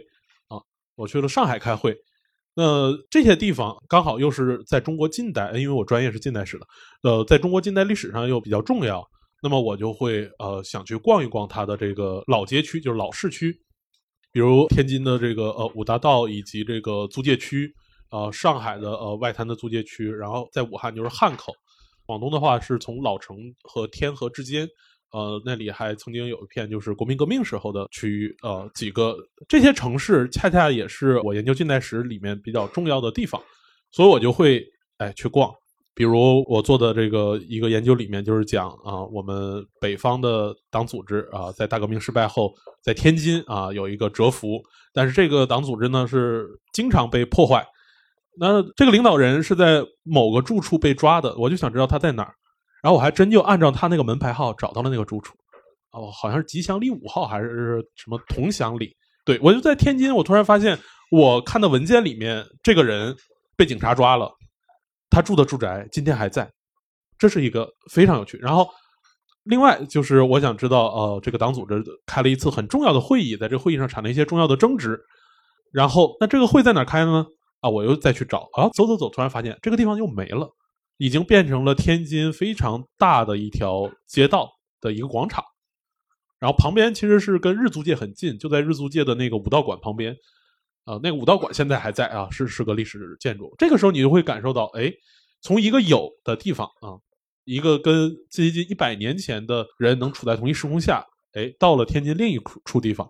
[0.48, 0.60] 啊，
[0.96, 1.96] 我去了上海开会，
[2.54, 6.66] 那这些地方刚好又是在中国近代，因为我专业是近代史的，
[7.02, 9.02] 呃，在中国近代历史上又比较重要，
[9.42, 13.58] 那么我就会呃想去逛一逛它的这个老街区，就是老市区。
[14.32, 17.72] 比如天津的这个呃五大道以及这个租界区，
[18.10, 21.52] 呃上海的呃外滩的租界区，然后在武汉就是汉口，
[22.06, 24.68] 广东的话是从老城和天河之间
[25.12, 29.16] 呃，那里还曾经有一片就是国民革命时候的区域，呃，几个
[29.48, 33.42] 这些城市恰恰也是我研究近代史里面比较重要的地方，
[33.90, 34.64] 所以我就会
[34.98, 35.52] 哎去逛。
[36.00, 44.62] 比如我做的这个一个研究里面就是讲啊，我们北方的党组织啊，在大革命失败后，在天津啊有一个蛰伏，
[44.94, 47.62] 但是这个党组织呢是经常被破坏。
[48.38, 52.32] 那这个领导人是在某个住处被抓的，我就想知道他在哪儿，
[52.82, 55.34] 然后我还真就按照他那个门牌号找到了那个住处。
[55.92, 58.96] 哦，好像是吉祥里五号还是什么同祥里？
[59.26, 60.78] 对我就在天津，我突然发现
[61.10, 63.14] 我看的文件里面，这个人
[63.54, 64.32] 被警察抓了。
[65.10, 66.50] 他住的住宅今天还在，
[67.18, 68.38] 这是一个非常有趣。
[68.38, 68.68] 然后，
[69.42, 74.98] 另外就是我想知道，呃，这个党组织开了一次很重要的会议，在这会议上产生一些重要的争执。
[75.72, 77.26] 然后，那这个会在哪开的呢？
[77.60, 80.48] 啊，我又再去找啊，走走走，突然发现这个地方又没了，
[80.96, 84.48] 已经变成了天津非常大的一条街道
[84.80, 85.44] 的一个广场。
[86.38, 90.16] 然后旁边其实是跟日租界很近，就在日租界的那个武道馆旁边。
[90.84, 93.54] 啊，那个武道馆现在还在啊，是是个历史建筑。
[93.58, 94.92] 这个时候你就会感受到，哎，
[95.40, 96.98] 从一个有的地方啊，
[97.44, 103.08] 一个跟接近一百年前的人能处在同一时空下，哎，到了天津另一处地方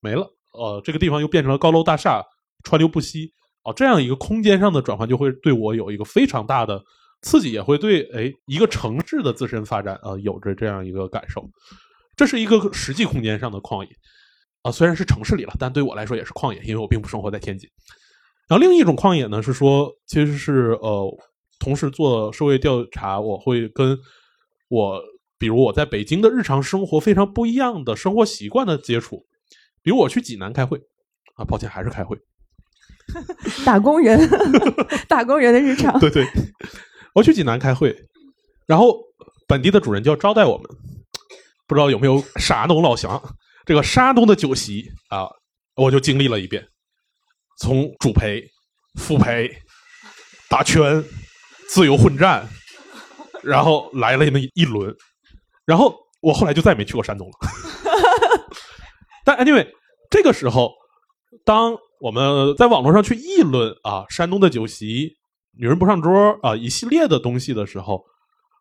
[0.00, 2.22] 没了，呃，这个地方又变成了高楼大厦，
[2.62, 3.32] 川流不息。
[3.64, 6.84] 哦，这样一个空间上的转换就会对我有一个非常大的
[7.22, 11.48] 刺激，也会对哎一个城市的自身发展啊有着这样一个感受。
[12.14, 13.88] 这是一个实际空间上的旷野。
[14.64, 17.68] 啊，虽然是城市里了，但对我来说也是旷野，因为我并不生活在天津。
[18.48, 21.06] 然后另一种旷野呢，是说其实是呃，
[21.58, 23.98] 同时做社会调查，我会跟
[24.68, 25.02] 我
[25.38, 29.26] 比如我在北京的日常生活非常不一样的生活习惯的接触。
[29.82, 30.80] 比如我去济南开会，
[31.34, 32.18] 啊，抱歉，还是开会。
[33.66, 34.18] 打工人，
[35.06, 36.00] 打工人的日常。
[36.00, 36.26] 对对，
[37.14, 37.94] 我去济南开会，
[38.66, 38.98] 然后
[39.46, 40.66] 本地的主人就要招待我们，
[41.66, 43.22] 不知道有没有傻农老乡。
[43.66, 45.28] 这个山东的酒席啊，
[45.74, 46.66] 我就经历了一遍，
[47.58, 48.44] 从主陪、
[49.00, 49.50] 副陪、
[50.50, 51.02] 打圈、
[51.68, 52.46] 自由混战，
[53.42, 54.94] 然后来了那么一轮，
[55.64, 57.34] 然后我后来就再也没去过山东了。
[59.24, 59.66] 但 anyway，
[60.10, 60.72] 这个时候，
[61.44, 65.16] 当我们在网络上去议论啊山东的酒席、
[65.58, 68.04] 女人不上桌啊一系列的东西的时候。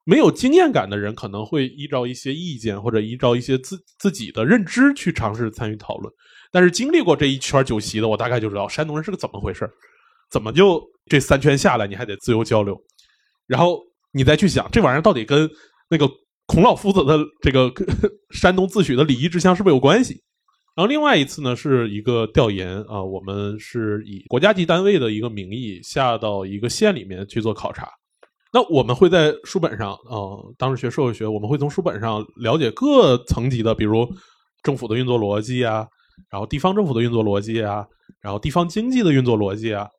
[0.06, 6.14] 没有经验感的人可能会依照一些意见或者依照一些自自己的认知去尝试参与讨论，
[6.52, 9.70] 但是经历过这一圈酒席的，我大概就知道山东人是个怎么回事
[10.30, 12.78] 怎么就这三圈下来你还得自由交流，
[13.48, 15.50] 然后你再去想这玩意儿到底跟
[15.90, 16.10] 那个
[16.48, 17.72] 孔老夫子的这个
[18.36, 20.22] 山东自诩的礼仪之乡是不是有关系？
[20.76, 27.88] 然后另外一次呢是一个调研啊，我们是以国家级单位的一个名义下到一个县里面去做考察。
[28.54, 34.08] 那我们会在书本上，呃，当时学社会学，我们会从书本上了解各层级的，比如
[34.62, 35.88] 政府的运作逻辑啊，
[36.30, 37.84] 然后地方政府的运作逻辑啊，
[38.22, 39.90] 然后地方经济的运作逻辑啊。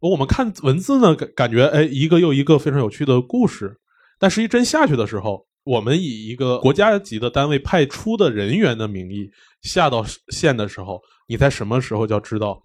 [0.00, 3.72] 我们看文字呢，感感觉哎，一个又一个非常有趣的故事。
[4.18, 9.30] 但实际真下去的时候，我们以一个国家级的单位派出的人员的名义
[9.62, 12.60] 下到县的时候，你在什么时候就要知道，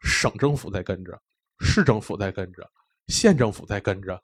[0.00, 1.12] 省政府在跟着，
[1.58, 2.62] 市政府在跟着，
[3.08, 4.16] 县政府在跟着。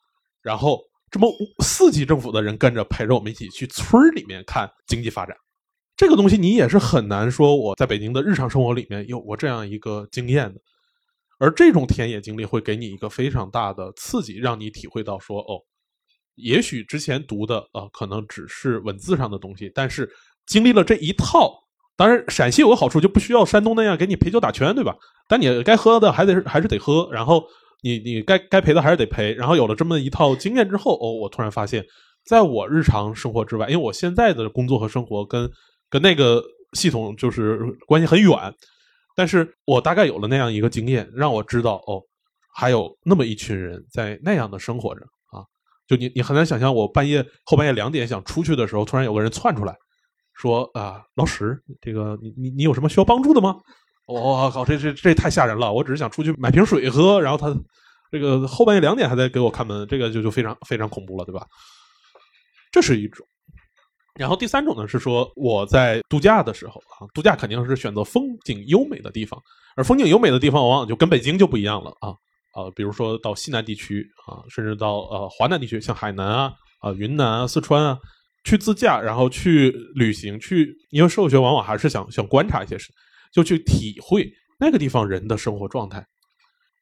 [0.42, 5.36] 然后这么五四级政府的人跟着陪着我们一起去村儿里面看经济发展，
[5.96, 10.60] 这个东西你也是很难说我在北京的日常生活里面有过这样一个经验的，
[11.38, 15.60] 而这种田野经历会给你一个非常大的刺激，让你体会到说哦，
[16.36, 20.08] 也许之前读的啊可能只是文字上的东西，但是
[20.46, 21.52] 经历了这一套，
[21.96, 24.96] 当然陕西有个好处就不需要山东那样给你陪酒打拳，对吧？
[25.28, 27.44] 但你该喝的还得还是得喝，然后。
[27.82, 31.84] 你你该该赔的还是得赔，然后有了这么一套经验之后，哦，我突然发现，
[32.24, 35.50] 在我日常生活之外，因为我现在的工作和生活跟
[35.88, 36.42] 跟那个
[36.74, 38.30] 系统就是关系很远，
[39.16, 42.02] 但是我大概有了那样一个经验，让我知道，哦，
[42.54, 45.00] 还有那么一群人在那样的生活着
[45.32, 45.42] 啊，
[45.88, 49.74] 就你你很难想象，我半夜后半夜两点想出去的时候，突然有个人窜出来，
[50.34, 53.56] 说啊，老史，这个你你你有什么需要帮助的吗？
[54.12, 55.72] 我靠，这这这太吓人了！
[55.72, 57.54] 我只是想出去买瓶水喝，然后他
[58.10, 61.46] 这个后半夜两点还在给我看门，这个就就非常非常恐怖了，对吧？
[62.72, 63.26] 这是一种。
[64.16, 69.40] 然后第三种呢是说我在度假的时候啊，度假肯定是选择风景优美的地方，
[69.76, 72.10] 而风景优美的地方往往就跟北京就不一样了啊
[72.52, 77.98] 啊，比如说到西南地区啊，甚至到呃华南地区，像海南啊啊云南啊四川啊，
[78.44, 82.92] 去自驾，然后去旅行，去因为社会学往往还是想想观察一些事。
[83.32, 86.06] 就去体会那个地方人的生活状态，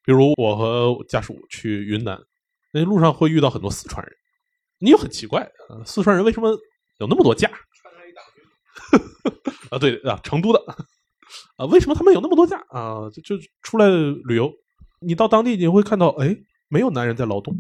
[0.05, 2.19] 比如我和家属去云南，
[2.73, 4.17] 那路上会遇到很多四川人，
[4.79, 6.51] 你又很奇怪，呃四川人为什么
[6.99, 7.51] 有那么多假？
[9.71, 10.65] 啊，对啊，成都的
[11.57, 13.11] 啊，为什么他们有那么多假啊？
[13.11, 13.87] 就就出来
[14.25, 14.51] 旅游，
[15.01, 16.35] 你到当地你会看到，哎，
[16.69, 17.55] 没有男人在劳动，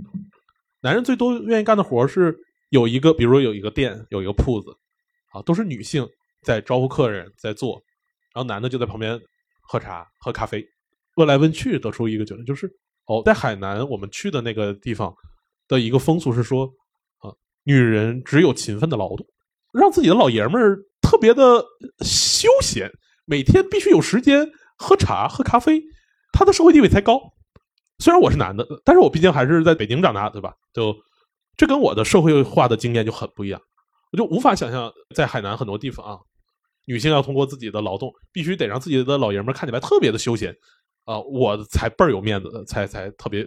[0.81, 2.39] 男人最多愿意干的活是
[2.71, 4.75] 有一个，比如有一个店，有一个铺子，
[5.33, 6.09] 啊，都是女性
[6.43, 7.83] 在招呼客人，在做，
[8.35, 9.21] 然后男的就在旁边
[9.61, 10.65] 喝茶、喝咖啡。
[11.17, 12.71] 问来问去，得出一个结论，就是
[13.07, 15.15] 哦，在海南我们去的那个地方
[15.67, 16.65] 的一个风俗是说，
[17.19, 17.33] 啊，
[17.65, 19.27] 女人只有勤奋的劳动，
[19.73, 20.79] 让自己的老爷们儿。
[21.01, 21.65] 特别的
[22.05, 22.91] 休闲，
[23.25, 25.81] 每天必须有时间喝茶、喝咖啡，
[26.35, 27.19] 他的社会地位才高。
[27.99, 30.53] 虽然我是男的，但是我毕竟还是在北京长大，对吧？
[30.75, 30.95] 就
[31.57, 33.59] 这跟我的社会化的经验就很不一样，
[34.13, 36.19] 我就无法想象在海南很多地方啊，
[36.89, 40.57] 女性要通过自己的劳动，必须得让自己的老爷们看起来特别的休闲
[41.05, 43.47] 啊，我才倍儿有面子，才才特别，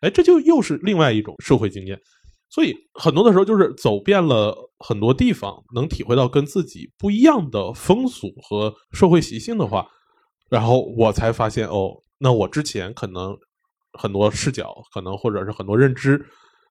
[0.00, 2.00] 哎，这就又是另外一种社会经验。
[2.48, 9.86] 所以很多的时候，就是走遍了很多地方，能体会到跟自己不一样的风俗和社会习性的话，
[10.48, 13.36] 然后我才发现，哦，那我之前可能
[13.92, 16.24] 很多视角，可能或者是很多认知，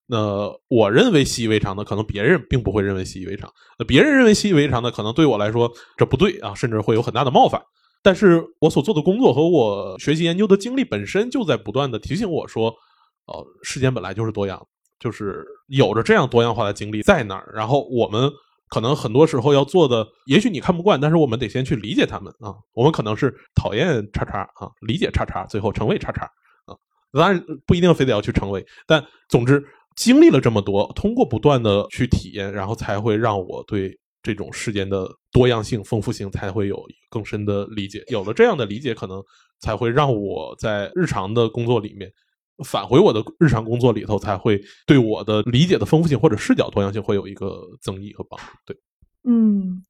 [0.07, 3.51] 那我认为习以为常的，可能别人并不会认为习以为常。
[3.77, 7.61] 那别人认为习以为常的，可能对我来说这不对啊，甚至会有很大的冒犯。
[8.01, 12.69] 但是我所做的工作和我学习研究的经历本身就在不断的提醒我说，
[13.25, 14.65] 哦，世间本来就是多样。
[14.99, 18.31] 就是有着这样多样化的经历在那儿，然后我们
[18.67, 22.55] 可能很多时候要做的，也许你看不惯，但是我们得先去理解他们啊。
[22.73, 26.25] 我们可能是讨厌叉叉啊，理解叉叉，最后成为叉叉
[26.65, 26.73] 啊。
[27.13, 29.63] 当然不一定非得要去成为，但总之
[29.97, 33.91] 经历了这么多，通过不断的去体验，然后才会让我对
[34.23, 38.01] 这种世间的多样性、丰富性才会有更深的理解。
[38.07, 39.21] 有了这样的理解，可能
[39.59, 42.09] 才会让我在日常的工作里面。
[42.65, 48.45] 返回我的日常工作里头，才会对我的理解的丰富性或者视角多样性会有一个增益和帮助。
[48.65, 48.75] 对，
[49.29, 49.85] 嗯，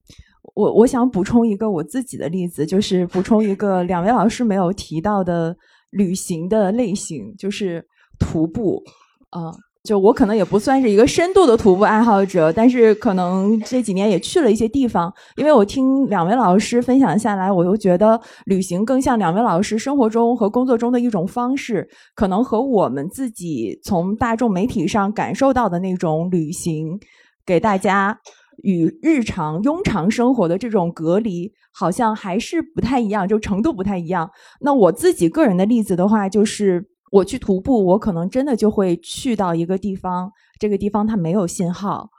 [0.53, 5.55] 我我想补充一个我自己的例子，就是补充一个两位老师没有提到的
[5.91, 7.81] 旅行的类型，就是
[8.19, 8.83] 徒步
[9.29, 9.49] 啊。
[9.87, 15.11] 就我可能也不算是一个深度的徒步爱好者，但是可能这几年也去了一些地方。
[15.37, 26.99] 因为我听两位老师分享下来，我又觉得旅行更像两位老师生活中和工作中的一种方式，可能和我们自己从大众媒体上感受到的那种旅行，
[27.45, 28.19] 给大家
[28.63, 34.29] 与日常庸常生活的这种隔离，好像还是不太一样，就程度不太一样。
[34.59, 36.89] 那我自己个人的例子的话，就是。
[37.11, 42.09] 我去徒步，我可能真的就会去到一个地方，这个地方它没有信号。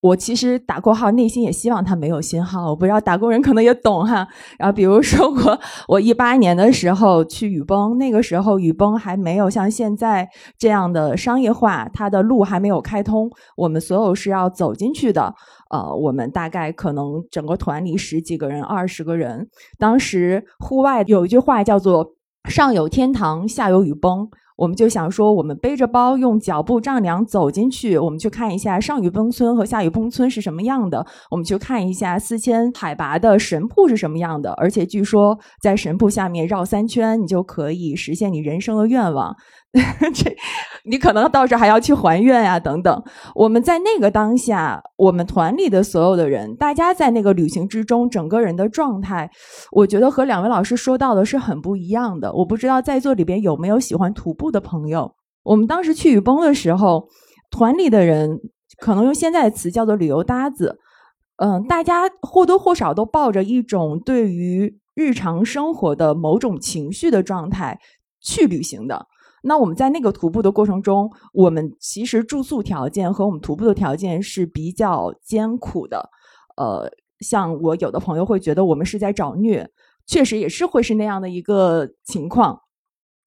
[0.00, 2.70] 我其实打括号，内心也希望它没有信号。
[2.70, 4.28] 我不知道打工人可能也懂哈。
[4.56, 15.34] 然后比如说我，我一八年的时候去雨崩，那个时候雨崩还没有像现在这样的商业化，它的路还没有开通，我们所有是要走进去的。
[15.70, 19.48] 呃，我们大概可能整个团里十几个人、二十个人。
[19.80, 22.14] 当时户外有一句话叫做。
[22.48, 39.36] 上有天堂，下有雨崩，我们就想说，我们背着包，用脚步丈量走进去，我们去看一下上雨崩村和下雨崩村是什么样的，我们去看一下四千海拔的神瀑是什么样的，而且据说在神瀑下面绕三圈，你就可以实现你人生的愿望。
[40.14, 40.36] 这，
[40.84, 43.02] 你可能到时候还要去还愿呀，等等。
[43.34, 49.30] 我们在那个当下，我们团里的所有的人，大家在那个旅行之中，整个人的状态，
[49.72, 52.32] 我觉得和两位老师说到的是很不一样的。
[52.32, 55.14] 我不知道在座里边有没有喜欢徒步的朋友。
[55.42, 57.08] 我们当时去雨崩的时候，
[57.50, 58.40] 团里的人
[58.78, 60.78] 可能用现在的词叫做旅游搭子，
[61.36, 67.78] 嗯，大家或多或少都抱着一种对于日常生活的某种情绪的状态
[68.20, 69.06] 去旅行的。
[69.42, 76.10] 那我们在那个徒步的过程中，我们其实住宿条件和我们徒步的条件是比较艰苦的。
[76.56, 79.70] 呃，像我有的朋友会觉得我们是在找虐，
[80.06, 82.60] 确实也是会是那样的一个情况。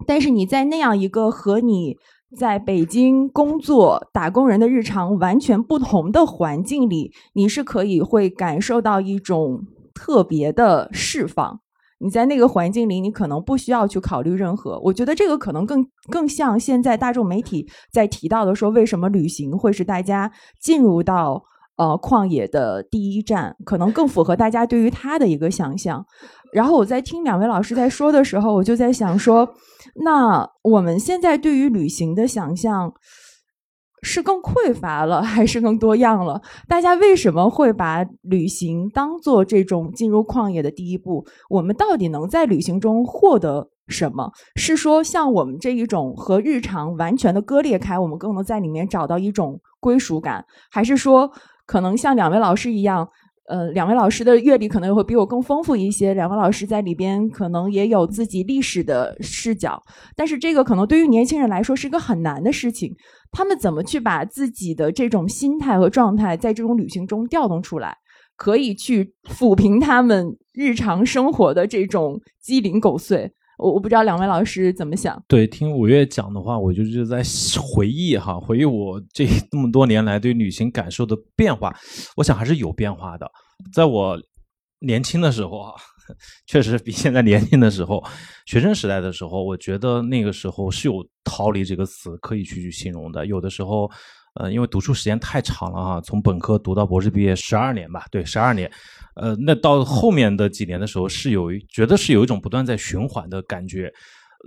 [0.05, 1.95] 但是你在那样一个和你
[2.37, 11.60] 在北京工作打工人的日常完全不同的环境里，你是可以会感受到一种特别的释放。
[12.03, 14.79] 你在那个环境里，你可能不需要去考虑任何。
[14.83, 21.43] 我觉得这个可能更更像现在大众媒体在提到的，说为什么旅行会是大家进入到
[21.77, 26.03] 呃旷野的第一站，可能更符合大家对于它的一个想象。
[26.51, 29.47] 然后我在听两位老师在说的时候，我就在想说，
[30.03, 32.91] 那我们现在对于旅行的想象。
[34.01, 36.41] 是更匮乏了，还是更多样了？
[36.67, 41.25] 大家为什么会把旅行当做这种进入旷野的第一步？
[41.49, 44.31] 我们到底能在旅行中获得什么？
[44.55, 51.31] 是说像我们这一种和日常完全的割裂开，我们更能在里面找到一种归属感，还是说？
[51.67, 53.07] 可能像两位老师一样。
[53.47, 56.13] 呃，两位老师的阅历可能会比我更丰富一些。
[56.13, 59.81] 两位老师在里边可能也有自己历史的视角，
[60.15, 62.95] 但是这个可能对于年轻人来说是一个很难的事情。
[63.31, 67.97] 他们怎么去把自己的这种心态和状态在这种旅行中调动出来，
[68.35, 73.31] 可以去抚平他们日常生活的这种鸡零狗碎？
[73.57, 75.23] 我我不知道两位老师怎么想。
[75.27, 77.21] 对，听五月讲的话，我就是在
[77.61, 81.71] 回忆哈，回忆我这这么多年来对旅行感受的变化。
[82.17, 83.31] 我想还是有变化的。
[83.71, 84.19] 在我
[84.79, 85.73] 年轻的时候啊，
[86.45, 88.03] 确实比现在年轻的时候，
[88.45, 93.25] 学生时代的时候，我觉得那个时候是有“逃离”这个词可以去去形容的。
[93.25, 93.89] 有的时候，
[94.35, 98.71] 呃，因为读书时间太长了哈，从本科读到博士毕业十二年吧，对，十二年。
[99.15, 103.91] 呃，那到后面的几年的时候，是有觉得是有一种不断在循环的感觉。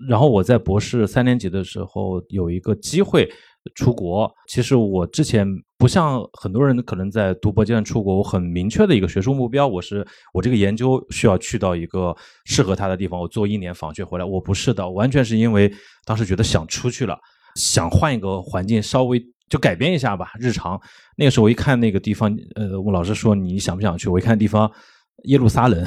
[0.09, 3.31] 然后我在博士三年级的时候有一个机会
[3.75, 4.33] 出国。
[4.49, 5.47] 其实我之前
[5.79, 14.25] 不像很多人可能在读博阶段出国，我很明确的一个学术目标，我是我这个研究需要去到一个适合他的地方，我做一年访学回来。
[14.25, 15.73] 我不是的，完全是因为
[16.05, 17.19] 当时觉得想出去了，
[17.55, 19.25] 想换一个环境，稍微。
[19.51, 20.81] 就改变一下吧，日常。
[21.19, 24.09] 那个时候我一看那个地方，呃，我老师说你想不想去？
[24.09, 24.69] 我一看地方，
[25.25, 25.85] 耶路撒冷，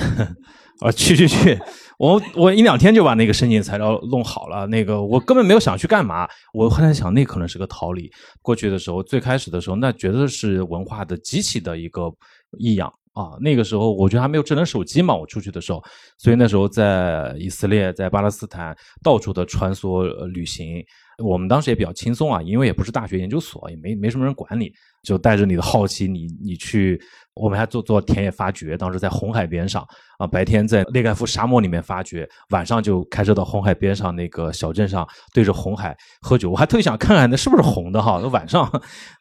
[0.80, 1.58] 啊，去去去！
[1.98, 4.68] 我我一两天就把那个申请材料弄好了。
[4.68, 6.28] 那个我根本没有想去干嘛。
[6.54, 8.12] 我后来想，那可能是个逃离。
[8.42, 12.14] 过去的时候，最开始的时候，那绝对是文化的极其的一个
[12.60, 13.38] 异样啊。
[13.42, 15.84] 那个时候我觉得还没有智能手机嘛，我出去的时候，
[16.18, 20.86] 所以那时候在以色列、在巴勒斯坦到处的穿梭旅行。
[21.24, 27.00] 我们当时也比较轻松啊，因为也不是大学研究所，也没没什么人管你，就带着你的好奇，你你去，
[27.34, 29.84] 我们还做做田野发掘，当时在红海边上
[30.20, 36.52] 啊，白天在内盖夫沙漠里面发掘，晚上就开车到红海边上那个小镇上，对着红海喝酒。
[36.52, 38.20] 我还特意想看看那是不是红的哈。
[38.22, 38.70] 那晚上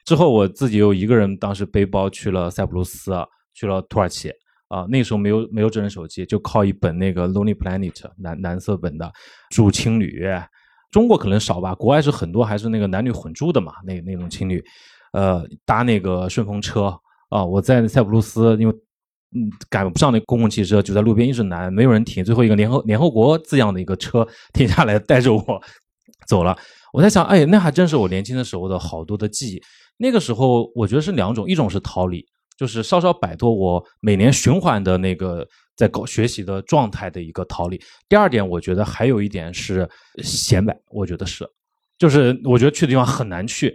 [0.04, 3.14] 之后，我自己又一个人，当时背包去了塞浦路斯，
[3.54, 4.30] 去了土耳其
[4.68, 4.84] 啊。
[4.90, 9.10] 那时候没有没有智能手机，就靠一本那个《Lonely Planet》蓝蓝色本的
[9.48, 10.22] 住青旅。
[10.90, 14.64] 中国可能少吧，国外是很多还是那个男女混住的嘛，那那种情侣，
[15.12, 17.44] 呃，搭那个顺风车啊。
[17.44, 18.74] 我在塞浦路斯，因为
[19.34, 22.24] 嗯赶不上那公共汽车，就在路边一直拦，没有人停。
[22.24, 25.42] 最后一个联合联合国字样的一个车停下来，带着我
[26.26, 26.56] 走了。
[26.92, 29.62] 我在想，哎，那还真是我年轻的时候的好多的记忆。
[29.98, 32.24] 那个时候我觉得是两种，一种是逃离，
[32.56, 35.46] 就是稍稍摆脱我每年循环的那个。
[35.76, 37.80] 在搞学习的状态的一个逃离。
[38.08, 39.88] 第二点，我觉得还有一点是
[40.22, 41.46] 显摆，我觉得是，
[41.98, 43.74] 就是我觉得去的地方很难去，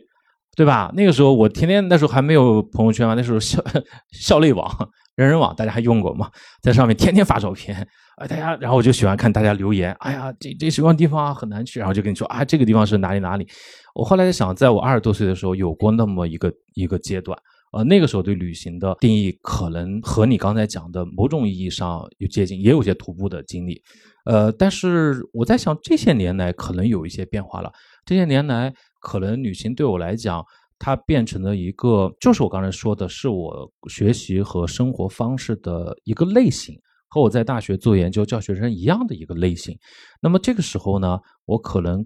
[0.56, 0.92] 对吧？
[0.96, 3.64] 那个时候我天天那时候还没有朋友圈啊，那时候校
[4.12, 4.70] 校内网、
[5.16, 6.30] 人人网大家还用过嘛，
[6.62, 7.88] 在上面天天发照片，
[8.18, 13.48] 哎，大家，然后我就喜欢看大家留言，哎呀，这这什么地方很难去，然后就跟你说啊，这个地方是哪里哪里。
[13.94, 17.38] 我后来在想，在我二十多岁的时候，有过那么一个一个阶段。
[17.72, 23.82] 呃，那个时候对旅行的定义可能和你刚才讲的某种意义上有接近，也有些徒步的经历。
[24.26, 27.72] 呃，但是我在想，这些年来可能有一些变化了。
[28.06, 30.46] 这些年来，可能旅行对我来讲，
[30.78, 39.76] 它变成了一个，就是我刚才说的，是我学习和生活方式的一个类型，和我在大学做研究教学生一样的一个类型。
[40.22, 42.06] 那么这个时候呢，我可能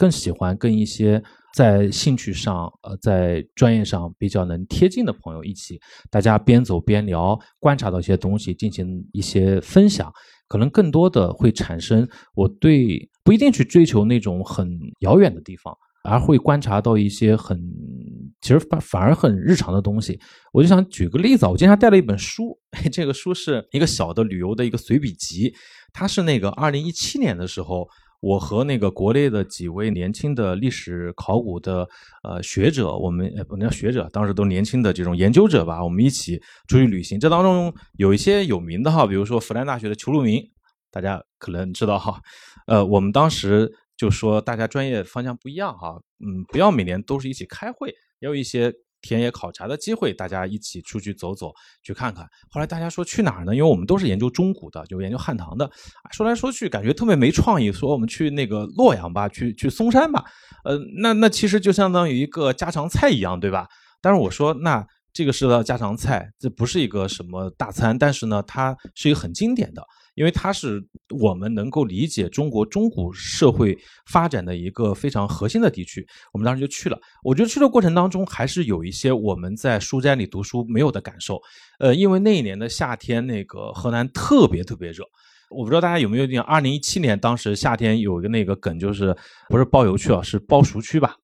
[0.00, 1.22] 更喜欢跟一些。
[1.52, 10.12] 在兴趣上，呃，在专业上比较能贴近的朋友一起，大家边走边聊，观察到一些东西，进行一些分享，
[10.46, 17.60] 可能更多的会产生我对不一定去追求那种很遥远的地方，而会观察到一些很
[18.40, 20.20] 其实反反而很日常的东西。
[20.52, 22.56] 我就想举个例子啊，我今天带了一本书，
[22.92, 25.52] 这个书是一个小的旅游的一个随笔集，
[25.92, 27.88] 它是那个二零一七年的时候。
[28.20, 31.88] 我和那个国内的几位年轻的历史考古的
[32.22, 37.18] 呃学者，我们呃不能叫学者，当时都年轻的这种研究者吧，我们一起出去旅行。
[37.18, 40.42] 这当中有一些有名的哈，比如说复旦大学的裘路明，
[40.90, 42.20] 大家可能知道哈。
[42.66, 47.88] 呃，我们当时就说大家专业方向不一样哈，嗯，不要每年都是一起开会，
[48.20, 48.72] 也有一些。
[49.02, 52.28] 田野考察的机会，大家一起出去走走，去看看。
[52.50, 53.54] 后来大家说去哪儿呢？
[53.54, 55.70] 因为我们都是研究中古的，就研究汉唐的。
[56.12, 57.72] 说来说去，感觉特别没创意。
[57.72, 60.24] 说我们去那个洛阳吧，去去嵩山吧。
[60.64, 63.66] 呃，那那其实就相当于一个家常菜一样，对吧？
[64.00, 69.82] 但是我说，那这个是个家常菜，这不是一个什么大餐，但是呢，它是一个很经典的。
[70.20, 70.84] 因为它是
[71.18, 77.00] 我们能够理解中国中古社会发展的一个非常核心的地区，我们当时就去了。
[77.24, 81.40] 我觉得去的过程当中，还是有一些我们在书斋里读书没有的感受。
[81.78, 85.02] 呃，因为那一年的夏天，那个河南特别特别热。
[85.48, 89.16] 我不知道大家有没有印象，二零一七年当时夏天有一个那个梗，就是
[89.48, 91.16] 不是包邮区啊，是包熟区吧？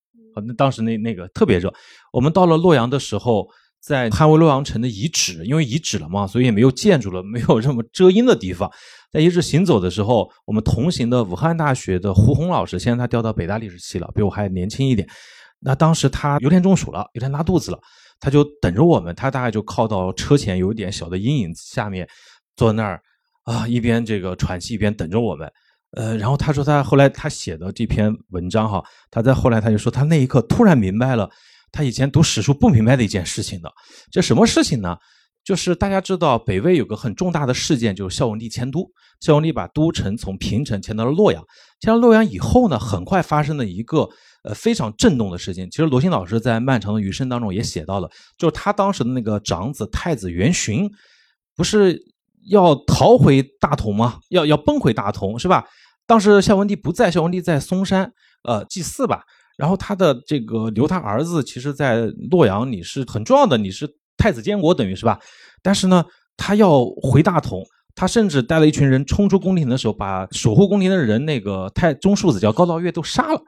[0.47, 1.70] 那当时那那个特别热。
[2.14, 3.47] 我们到了洛阳的时候。
[3.81, 8.70] 在捍卫洛阳城的遗址，因为遗址了嘛，所以也没有建筑了，没有这么遮阴的地方。
[9.12, 15.09] 在遗址行走的时候，我们同行的武汉大学的胡红老师，现在他调到北大历史系了，比我还年轻一点。
[15.61, 17.79] 那当时他有点中暑了，有点拉肚子了，
[18.18, 22.07] 他就等着我们，他大概就靠到车前有一点小的阴影下面，
[22.57, 23.01] 坐那儿
[23.45, 25.51] 啊，一边这个喘气，一边等着我们。
[25.93, 31.31] 呃，然后他说他后来他写的这篇文章哈，他在后来他就说他那一刻突然明白了。
[31.73, 33.71] 他以前读史书不明白的一件事情的，
[34.11, 34.97] 这什么事情呢？
[35.45, 38.85] 就是大家知道北魏有个很重大的事件，就是孝文帝迁都。
[39.21, 41.41] 孝文帝把都城从平城迁到了洛阳。
[41.79, 44.09] 迁到洛阳以后呢，很快发生了一个
[44.43, 45.71] 呃非常震动的事情。
[45.71, 50.91] 其实罗新老师在《漫长的余生》当中也写到了，就是他当时的那个长子太子元询，
[51.55, 51.97] 不是
[52.49, 54.19] 要逃回大同吗？
[54.31, 55.64] 要要奔回大同是吧？
[56.09, 58.12] 当时孝文帝不在，孝文帝在嵩山
[58.43, 59.23] 呃祭祀吧。
[59.57, 65.18] 然后他的这个留他儿子，其实，在洛阳你是很重要的，你是太子监国，等于是吧？
[65.62, 66.04] 但是呢，
[66.36, 67.62] 他要回大同，
[67.94, 73.40] 他甚至带了一群人冲出宫廷的时候，把守护宫廷的人那个太中庶子叫高道岳都杀了。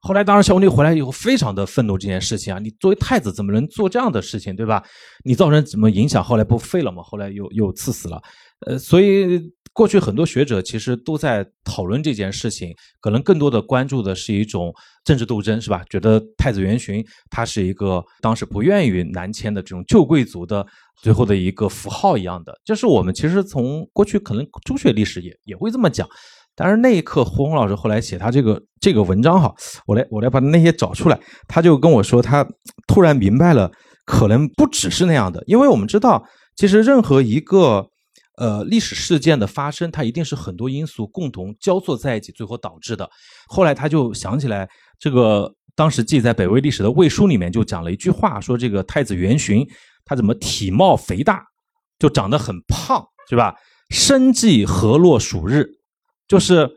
[0.00, 4.80] 后来，当然孝文帝回来以后，非常的愤怒这件事情啊，你作为太子怎么能做这样的事情，对吧？
[5.24, 6.22] 你造成怎么影响？
[6.22, 7.02] 后来不废了吗？
[7.02, 8.22] 后来又又赐死了。
[8.66, 9.40] 呃，所以
[9.76, 14.72] 过去很多学者其实都在讨论这件事情，可能更多的关注的是一种
[15.04, 15.84] 政治斗争，是吧？
[15.90, 20.66] 觉得太子元询他是一个当时不愿意南迁的这种旧贵族的
[21.02, 22.58] 最后的一个符号一样的。
[22.64, 26.08] 这是我们其实从过去可能中学历史也也会这么讲，
[26.54, 29.54] 但是那一刻胡红老师后来写他这个这个文章哈，
[29.86, 32.48] 我来我来把那些找出来，他就跟我说他
[32.86, 33.70] 突然明白了，
[34.06, 36.24] 可能不只是那样的，因为我们知道
[36.56, 37.90] 其实任何一个。
[38.36, 43.08] 呃，历史事件的发生，它一定是很多因素共同交错在一起，最后导致的。
[43.48, 44.68] 后来他就想起来，
[44.98, 49.66] 这个当时记在北魏历史的魏书里面就讲了一句话，说这个太子元询
[50.04, 51.42] 他怎么体貌肥大，
[51.98, 53.54] 就长得很胖，是吧？
[53.88, 55.66] 生计河洛暑日，
[56.28, 56.68] 就是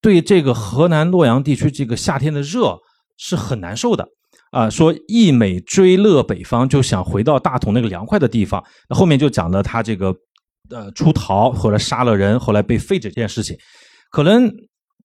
[0.00, 2.78] 对这个河南洛阳地区这个夏天的热
[3.16, 4.06] 是很难受的
[4.52, 4.70] 啊。
[4.70, 8.62] 说一美追乐北方，就想回到大同那个凉快的地方。
[8.88, 10.14] 那后面就讲了他这个。
[10.70, 13.56] 呃，出逃后来杀了人，后来被废这件事情，
[14.10, 14.52] 可能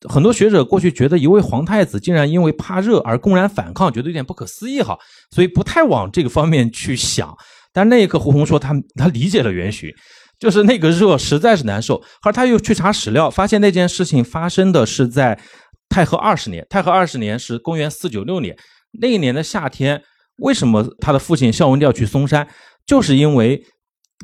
[0.09, 4.97] 很多学者过去觉得一位皇太子竟然因为怕热而公然反抗，觉得有点不可思议哈，
[5.31, 7.33] 所以不太往这个方面去想。
[7.71, 9.89] 但那一刻，胡红说他他理解了元勋，
[10.37, 11.95] 就是那个热实在是难受。
[12.21, 15.39] 后来他又去查史料，发现那件事情发生的是在
[15.87, 18.53] 太和二十年，太和二十年是公元四九六年
[18.99, 20.03] 那一年的夏天。
[20.37, 22.45] 为什么他的父亲孝文帝要去嵩山？
[22.85, 23.63] 就是因为。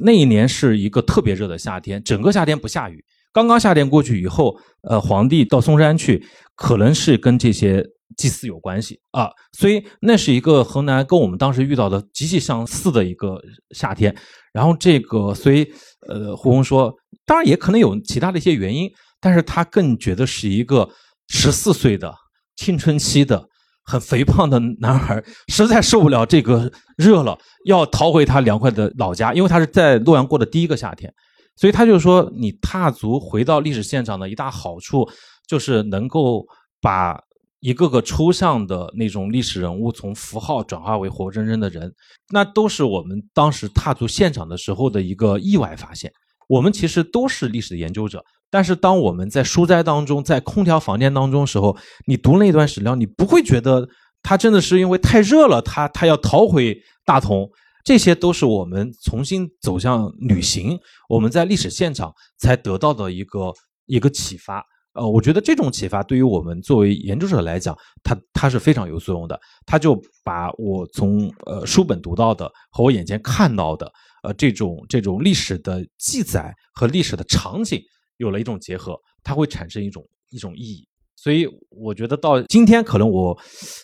[0.01, 3.03] 那一年是一个特别热的夏天，整个夏天不下雨。
[3.31, 6.25] 刚刚夏天过去以后，呃，皇帝到嵩山去，
[6.55, 7.85] 可能是跟这些
[8.17, 9.29] 祭祀有关系啊。
[9.51, 13.39] 所以那是一个河南跟我们当时遇到的极其相似的一个
[13.71, 14.15] 夏天。
[14.51, 15.67] 然后这个，所以
[16.07, 16.93] 呃，胡红说，
[17.25, 20.89] 当然也可能有其他的一些原因，但是他更觉得是一个
[21.27, 22.13] 十四岁的
[22.55, 23.47] 青春期的。
[23.89, 27.35] 很肥胖的男孩实在受不了这个热了，
[27.65, 31.11] 要逃回他凉快的老家，因为他是在洛阳过的第一个夏天，
[31.55, 35.09] 所以他就说：“你踏足回到历史现场的一大好处，
[35.47, 36.45] 就是能够
[36.79, 37.19] 把
[37.61, 41.91] 一个个抽象的那种历史人物从符号转化为活生生的人，
[42.31, 46.11] 那都是我们当时踏足现场的时候的一个意外发现。
[46.47, 53.87] 我们其实都是历史的研究者。”但是当我们在书斋当中，在空调房间当中时候，你读那段史料，你不会觉得
[54.23, 57.49] 他真的是因为太热了，他他要逃回大同。
[57.85, 60.77] 这些都是我们重新走向旅行，
[61.07, 63.53] 我们在历史现场才得到的一个
[63.85, 64.63] 一个启发。
[64.93, 69.39] 呃，我觉得这种启发对于我们作为研究者来讲，它它是非常有作用的。
[69.65, 73.91] 他就把我从呃书本读到的和我眼前看到的
[74.23, 77.81] 呃这种这种历史的记载和历史的场景。
[78.19, 83.37] 有了一种结合，它会产生一种一种意义，所以我觉得到今天，可能我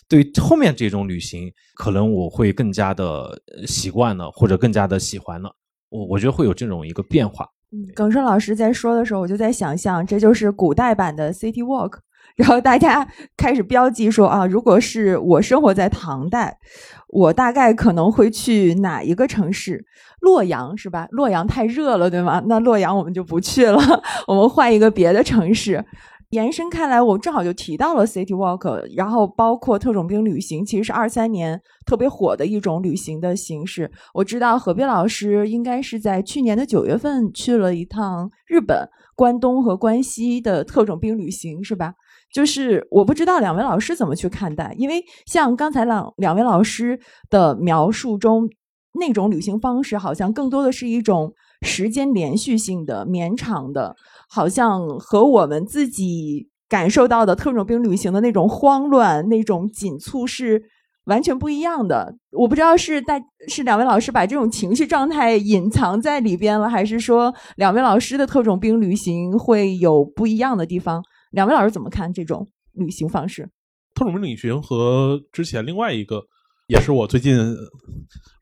[0.08, 5.50] 对后面这种旅行，可能我会更加的习惯了，或者更加的喜欢了。
[5.88, 7.48] 我我觉得会有这种一个变化。
[7.94, 11.98] 耿顺老师在说的时候，我就在想象，这就是古代版的 City Walk。
[12.34, 13.06] 然后大家
[13.36, 16.58] 开始标记说啊，如果是我生活在唐代，
[17.08, 19.84] 我大概可能会去哪一个城市？
[20.20, 21.06] 洛阳是吧？
[21.10, 22.42] 洛阳太热了，对吗？
[22.46, 23.78] 那洛阳我们就不去了，
[24.26, 25.84] 我们换一个别的城市。
[26.30, 33.88] 延伸开来，我正好就提到了 City Walk，然后包括特种兵旅行，其实是二三年特别火的一种旅行的形式。
[34.12, 41.94] 我知道何斌老师应该是在去年的九月份去了一趟日本关东和关西的特种兵旅行，是吧？
[42.36, 48.46] 就是我不知道两位老师怎么去看待，因为像刚才两两位老师的描述中，
[49.00, 51.32] 那种旅行方式好像更多的是一种
[51.62, 53.96] 时间连续性的、绵长的，
[54.28, 60.62] 好像和我们自己感受到的特种兵旅行的那种慌乱、那种紧促是
[61.06, 62.16] 完全不一样的。
[62.32, 63.18] 我不知道是大
[63.48, 71.02] 是两位老师把这种情绪状态隐藏在里边了，还是说两位老师的特种兵旅行会有不一样的地方？
[71.30, 73.48] 两位老师怎么看这种旅行方式？
[73.94, 76.22] 特种兵旅行和之前另外一个，
[76.68, 77.38] 也是我最近，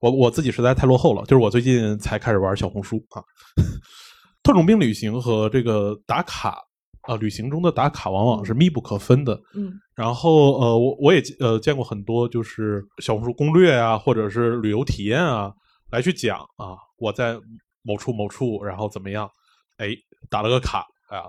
[0.01, 3.23] 我我自己实在太落后了，就是我最近才开始玩小红书啊。
[4.43, 6.59] 特种兵旅行和这个打卡
[7.03, 9.41] 啊，旅行中的打卡往往是密不可分的。
[9.55, 15.53] 嗯，然后呃，我我也呃见过很多就是小红书攻略啊，或者是旅游体验啊，
[15.91, 17.39] 来去讲啊，我在
[17.83, 19.31] 某处某处，然后怎么样，
[19.79, 19.91] 哎，
[20.29, 21.25] 打了个卡，啊，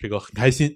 [0.00, 0.70] 这个很开心。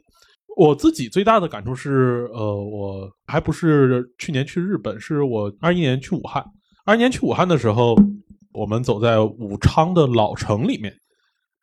[0.56, 6.44] 我自己最大的感触是，呃，我还不是去年去日本，是我二一年去武汉。
[6.84, 7.96] 二一年去武汉的时候，
[8.52, 10.92] 我们走在武昌的老城里面，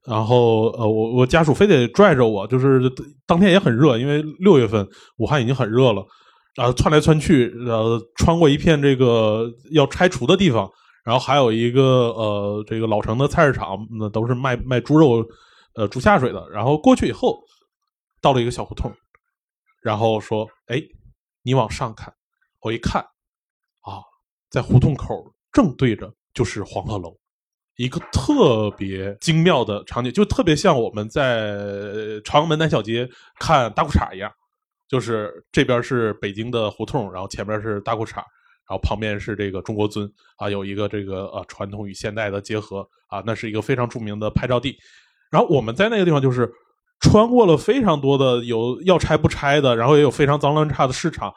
[0.07, 2.81] 然后呃，我我家属非得拽着我，就是
[3.27, 4.87] 当天也很热，因为六月份
[5.17, 6.03] 武汉已经很热了，
[6.55, 10.67] 然后窜来窜去，呃，穿过一片这个要拆除的地方，
[11.05, 15.23] 然后还有一个呃，这个老城的菜市场，那都是卖卖猪肉、
[15.79, 17.41] 呃猪下水的，然后过去以后。
[18.21, 18.93] 到了一个小胡同，
[19.81, 20.83] 然后说：“哎，
[21.41, 22.13] 你往上看。”
[22.59, 23.01] 我一看，
[23.79, 24.03] 啊，
[24.49, 25.15] 在胡同口
[25.53, 27.17] 正对着就是黄鹤楼，
[27.77, 33.09] 一个特别精妙的场景，就特别像我们在朝阳门南小街
[33.39, 34.29] 看大裤衩一样，
[34.89, 38.25] 就是这边是北京的胡同，然后前面是大裤衩，然
[38.67, 44.77] 后旁边是这个中国尊啊，有一个这个呃传统与现代的结合啊，那是一个非常著名的拍照地。
[45.29, 46.51] 然后我们在那个地方就是。
[47.01, 51.33] 穿过了非常多的有要拆不拆的，然后也有非常脏乱差的市场，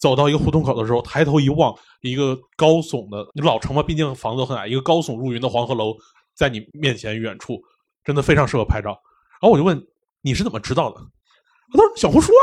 [0.00, 5.94] 走到一个胡同口的时候，抬头一望，一个高耸的老城嘛，毕竟房子很矮，一个高耸入云的黄鹤楼
[6.34, 7.62] 在你面前远处，
[8.02, 8.88] 真的非常适合拍照。
[9.40, 9.80] 然后我就问
[10.20, 10.96] 你是怎么知道的？
[11.72, 12.42] 他说小红书啊。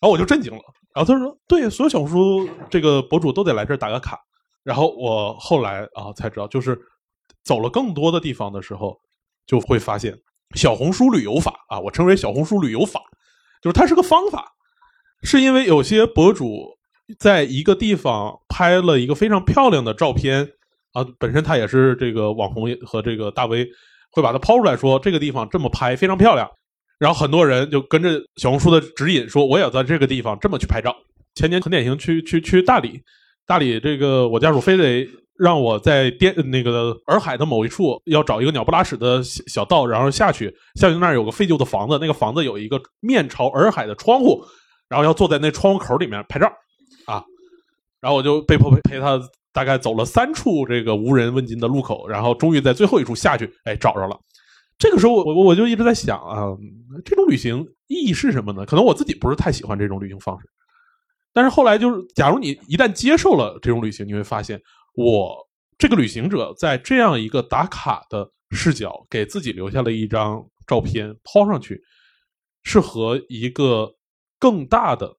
[0.00, 0.60] 然后我就震惊了。
[0.94, 4.18] 然后他说对，所有小红书这个博主都得来这儿打个卡。
[4.62, 6.80] 然后我后来啊才知道，就是
[7.44, 8.98] 走了更多的地方的时候，
[9.46, 10.16] 就会发现。
[10.54, 13.00] 小红书旅游法啊，我称为小红书旅游法，
[13.60, 14.52] 就是它是个方法，
[15.22, 16.78] 是因为有些博主
[17.18, 20.48] 在一个地方拍了一个非常漂亮的照片
[20.92, 23.68] 啊，本身他也是这个网红和这个大 V，
[24.12, 26.48] 会把它抛出来说这个地方这么拍非常漂亮，
[26.98, 30.96] 然后很多人就跟着小红书的指引说，我也在这个地方这么去拍照。
[31.34, 33.02] 前年很典型，去去去大理，
[33.46, 35.06] 大理这个我家属非得。
[35.38, 44.42] 让我在滇那个洱海的某一处要找一个鸟不拉屎的小道，然后下去，下去那儿有个废旧的房子，那个房子有一个面朝洱海的窗户，
[44.88, 46.46] 然后要坐在那窗户口里面拍照，
[47.06, 47.22] 啊，
[48.00, 49.20] 然后我就被迫陪陪他
[49.52, 54.18] 大概走了三处这个无人问津的路口，然后终于在最后一处下去，哎，找着了。
[54.78, 56.46] 这个时候我我就一直在想啊，
[57.04, 58.64] 这种旅行意义是什么呢？
[58.64, 60.48] 可能我自己不是太喜欢这种旅行方式，
[61.32, 64.58] 但是后来就是，假如你一旦接受了这种旅行，你会发现。
[64.96, 65.46] 我
[65.78, 71.80] 这个旅行者在这样一个打卡的视角，给自己留下了一张照片，抛上去，
[72.62, 73.94] 是和一个
[74.38, 75.14] 更大的，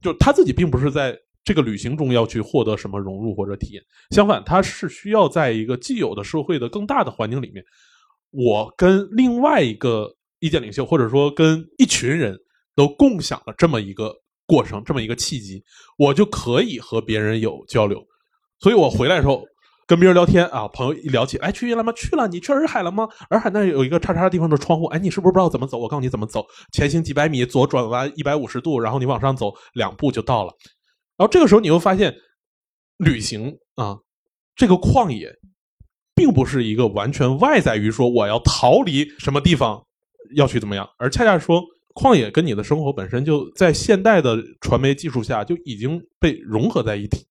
[0.00, 7.64] 就他自己并不是在这个旅行中要去获得什么融入或者体验，相反，他是需要在一个既有的社会的更大的环境里面，
[8.30, 12.38] 我跟另外一个意见领袖，或者说跟一群人
[12.76, 14.14] 都共享了这么一个
[14.46, 15.64] 过程，这么一个契机，
[15.96, 18.06] 我就可以和别人有交流。
[18.60, 19.44] 所以我回来的时候，
[19.86, 21.92] 跟别人聊天啊，朋友一聊起，哎，去云南吗？
[21.92, 22.28] 去了。
[22.28, 23.08] 你去洱海了吗？
[23.30, 25.78] 洱海那有一个叉叉地方的窗户，哎，你是不是不知道怎么走？
[25.78, 30.52] 我告诉你怎么走，前行几百米，左转弯一百五十度，然后你往上走两步就到了。
[31.16, 32.14] 然后这个时候你会发现，
[32.98, 33.98] 旅行啊，
[34.54, 35.32] 这个旷野，
[36.14, 39.82] 并不是一个完全外在于说我要逃离什么地方
[40.34, 41.62] 要去怎么样，而恰恰说
[41.94, 47.26] 旷野跟你的生活本身就在现代的传媒技术下就已经被融合在一起。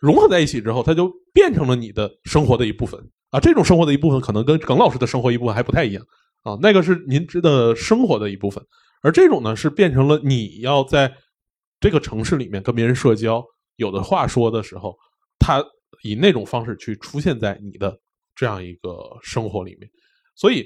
[0.00, 3.40] 融合在一起之后，它就变成了你的生活的一部分啊！
[3.40, 6.04] 这种生活的一部分，可能跟耿老师的生活一部分还不太一样
[6.42, 6.56] 啊。
[6.60, 8.64] 那个是您知的生活的一部分，
[9.02, 11.12] 而这种呢，是变成了你要在
[11.80, 13.44] 这个城市里面跟别人社交，
[13.76, 14.96] 有的话说的时候，
[15.38, 15.64] 他
[16.02, 17.98] 以那种方式去出现在你的
[18.34, 19.90] 这样一个生活里面。
[20.34, 20.64] 所以，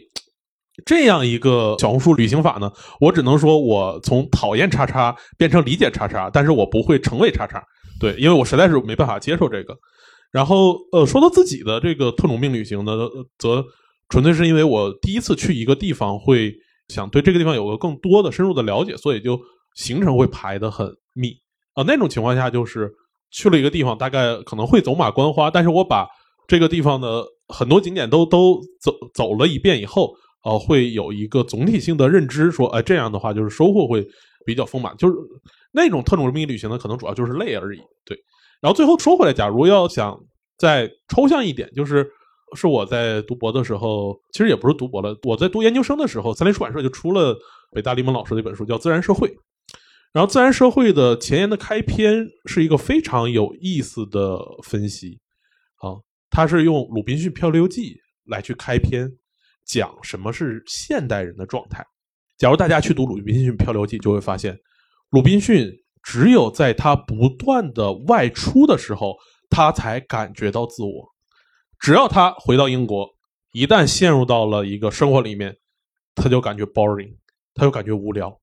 [0.84, 2.70] 这样一个小红书旅行法呢，
[3.00, 7.62] 我只能说我从讨厌叉叉变成理解叉叉，但是我不会成为叉叉。
[8.02, 9.78] 对，因为我实在是没办法接受这个。
[10.32, 12.92] 然后，呃，说到自己的这个特种兵旅行呢，
[13.38, 13.64] 则
[14.08, 16.52] 纯粹是因为我第一次去一个地方，会
[16.88, 19.40] 想对这个地方有个更多的深入的了解，所以就
[19.76, 21.30] 行程会排的很密
[21.74, 21.84] 啊。
[21.86, 22.92] 那种情况下，就是
[23.30, 26.08] 去了一个地方，大概可能会走马观花，但是我把
[26.48, 34.04] 这个地方的很多景点都都走走了一遍以后，呃，会有一个总体性的认知，说，哎，这样的话就是收获会
[34.44, 34.96] 比较丰满。
[34.96, 35.14] 就是
[35.72, 37.80] 那种特种兵旅行呢，可能主要就是累而已。
[38.04, 38.16] 对，
[38.60, 40.18] 然后最后说回来，假如要想
[40.58, 42.08] 再抽象一点，就是
[42.54, 47.36] 是我在读博的时候，其实也不是读博了，我在读研究生的时候，三联出版社就出了
[47.72, 49.28] 北大李猛老师的一本书，叫《自然社会》。
[50.12, 55.18] 然后，自然社会的前言的开篇是一个非常有意思的分析，
[55.76, 55.96] 啊，
[56.28, 57.94] 它是用《鲁滨逊漂流记》
[58.26, 59.10] 来去开篇，
[59.64, 61.82] 讲什么是现代人的状态。
[62.36, 64.54] 假如大家去读《鲁滨逊漂流记》，就会发现，
[65.12, 65.70] 鲁滨逊
[66.02, 69.14] 只有在他不断的外出的时候，
[69.50, 70.90] 他才感觉到自我。
[71.78, 73.06] 只要他回到英国，
[73.52, 75.54] 一旦陷入到了一个生活里面，
[76.14, 77.14] 他就感觉 boring，
[77.52, 78.34] 他就感觉无聊。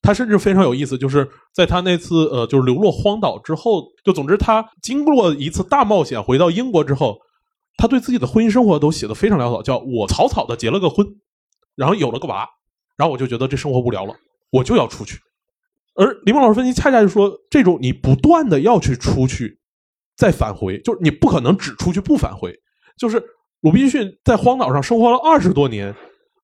[0.00, 7.18] 他甚至非常有意思，就是在他那次呃，就是流落荒岛之后，就总之他经过一次大冒险回到英国之后，
[7.76, 11.06] 他对自己的婚姻生活都写的非常潦草，叫我草草的结了个婚，
[11.74, 12.48] 然后有了个娃，
[12.96, 14.16] 然后我就觉得这生活无聊了，
[14.50, 15.18] 我就要出去。
[15.96, 19.58] 而李梦老师分析恰恰就说，这种你不断的要去出去，
[20.16, 22.54] 再返回，就是你不可能只出去不返回。
[22.98, 23.22] 就是
[23.60, 25.94] 鲁滨逊在荒岛上生活了二十多年，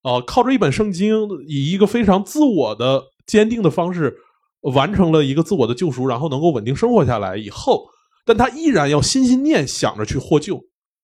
[0.02, 3.04] 呃，靠着一本圣经，以一个非常自我的。
[3.24, 4.16] 坚定的方式
[4.62, 7.86] 完成了一个自我的救赎，然后能够稳定生活下来以后，
[8.26, 10.56] 但他依然要心心念想着去获救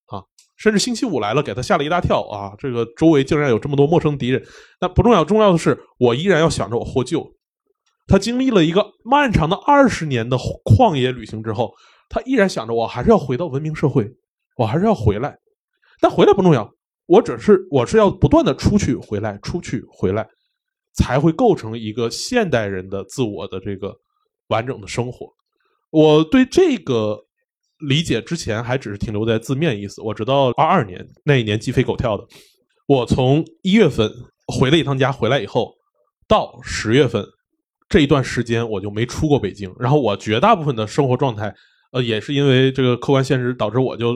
[0.06, 0.20] 啊！
[0.56, 2.52] 甚至星期五来了，给他吓了一大跳啊！
[2.58, 4.44] 这个周围竟然有这么多陌生敌人，
[4.80, 7.24] 那不重要，重要的是我依然要想着我获救。
[8.08, 11.72] 他经历了一个漫长的二十年的旷野旅行之后，
[12.08, 14.10] 他依然想着我还是要回到文明社会，
[14.56, 15.38] 我还是要回来。
[16.00, 16.68] 但回来不重要，
[17.06, 20.26] 我只是我是要不断的出去回来，出去回来。
[20.94, 23.94] 才会构成一个现代人的自我的这个
[24.48, 25.28] 完整的生活。
[25.90, 27.16] 我对这个
[27.78, 30.02] 理解之前还只是停留在字面意思。
[30.02, 32.24] 我直到二二年那一年鸡飞狗跳的，
[32.88, 34.10] 我从一月份
[34.48, 35.72] 回了一趟家，回来以后
[36.26, 37.24] 到十月份
[37.88, 39.72] 这一段时间我就没出过北京。
[39.78, 41.54] 然后我绝大部分的生活状态，
[41.92, 44.14] 呃，也是因为这个客观现实导致我就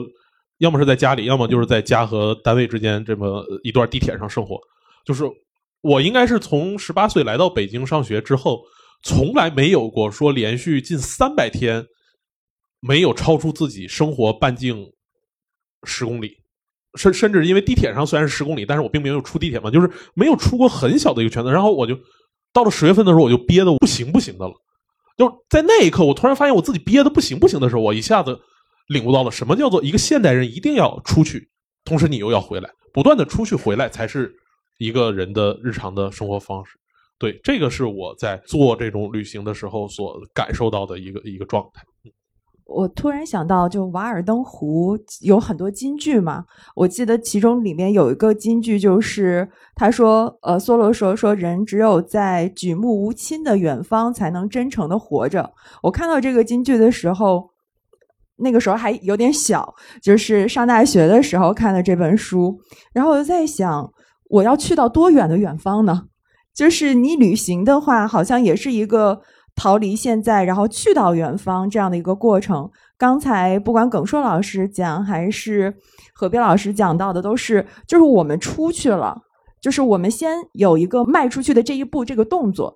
[0.59, 4.59] 要么是在家里，要么就是在家和单位之间这么一段地铁上生活，
[5.05, 5.23] 就是。
[5.85, 8.61] 我应该是从十八岁来到北京上学之后，
[9.03, 11.85] 从来没有过说连续近三百天
[12.79, 14.93] 没有超出自己生活半径
[15.83, 16.37] 十公里，
[16.95, 21.51] 甚甚至因为地铁上虽然是十公里，但是我并没有出地铁嘛，就是没有出过很小的一个圈子。
[21.51, 21.99] 然后我就
[22.53, 24.53] 到了十月份的时候，我就憋的不行不行的了。
[25.17, 28.39] 就在那一刻，我突然发现我自己憋的不行不行的时候，我一下子
[28.87, 31.49] 领悟到了什么叫做一个现代人一定要出去，
[31.83, 34.33] 同时你又要回来，不断的出去回来才是。
[34.79, 36.77] 一个人的日常的生活方式，
[37.19, 41.83] 对这个是我在做这种旅行的时候所感受到的一个一个状态。
[42.65, 46.45] 我突然想到，就《瓦尔登湖》有很多金句嘛，
[46.75, 55.53] 我记得其中里面有一个金句，就是他说：“呃，梭罗说说人只有在举目无亲的远方才能真诚的活着。”
[55.83, 57.51] 我看到这个金句的时候，
[58.37, 62.59] 那个时候还有点小，就是上大学的时候看的这本书，
[62.93, 63.91] 然后我就在想。
[64.29, 66.05] 我要去到多远的远方呢？
[66.55, 69.21] 就是你旅行的话，好像也是一个
[69.55, 72.69] 逃离现在，然后去到远方这样的一个过程。
[72.97, 75.73] 刚才不管耿硕老师讲，还是
[76.13, 79.21] 何冰老师讲到的，都是就是我们出去了，
[79.61, 82.75] 就是我们先有一个迈出去的这一步这个动作，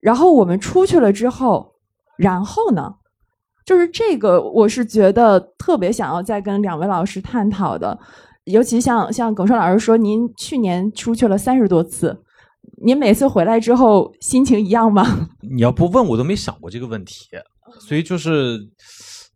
[0.00, 1.74] 然后我们出去了之后，
[2.16, 2.94] 然后呢，
[3.64, 7.98] 就是这个，我是觉得特别想要再跟两位老师探讨的。
[8.44, 12.24] 尤其像像耿硕老师说，您去年出去了三十多次，
[12.82, 15.28] 您每次回来之后心情一样吗？
[15.42, 17.26] 你要不问我都没想过这个问题，
[17.78, 18.58] 所以就是，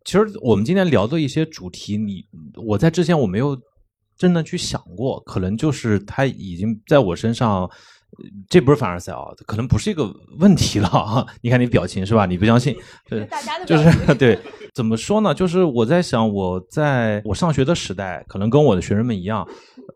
[0.04, 2.24] 其实我们今天聊的一些主题，你
[2.56, 3.54] 我在之前我没有
[4.16, 7.70] 真的去想过，可能就是他已经在我身上，
[8.48, 11.26] 这不是凡尔赛啊，可能不是一个问题了啊。
[11.42, 12.26] 你看你表情是吧？
[12.26, 12.76] 你不相信？
[13.08, 13.28] 对，
[13.66, 14.38] 就是 对。
[14.72, 15.32] 怎么说呢？
[15.32, 19.46] 就是我在想，我在我上学的时代，可能跟我的学生们一样，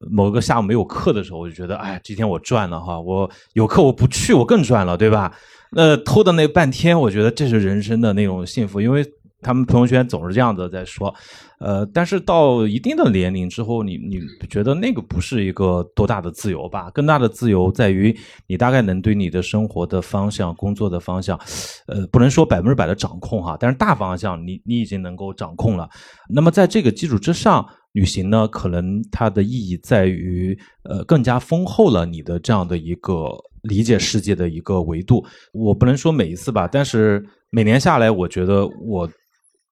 [0.08, 3.00] 某个下午没有课的时候，我就觉得，哎，今天我赚了哈！
[3.00, 5.34] 我有课我不去，我更赚了，对吧？
[5.72, 9.04] 那偷的那半天，我觉得这是人生的那种幸福，因为。
[9.40, 11.14] 他们朋友圈总是这样子在说，
[11.60, 14.20] 呃，但是到一定的年龄之后，你你
[14.50, 16.90] 觉得那个不是一个多大的自由吧？
[16.90, 18.16] 更大的自由在于
[18.48, 21.38] 你大概能对你的生活的方向、工作的方向，
[21.86, 25.88] 呃，不能说百分之百的掌控哈，但是大方向你你已经能够掌控了。
[26.28, 33.28] 那么在这个基础之上，旅行呢，可能它的意义在于，呃，更加丰厚了你的这样的一个
[33.62, 35.24] 理解世界的一个维度。
[35.52, 39.08] 我不能说每一次吧，但是每年下来，我觉得我。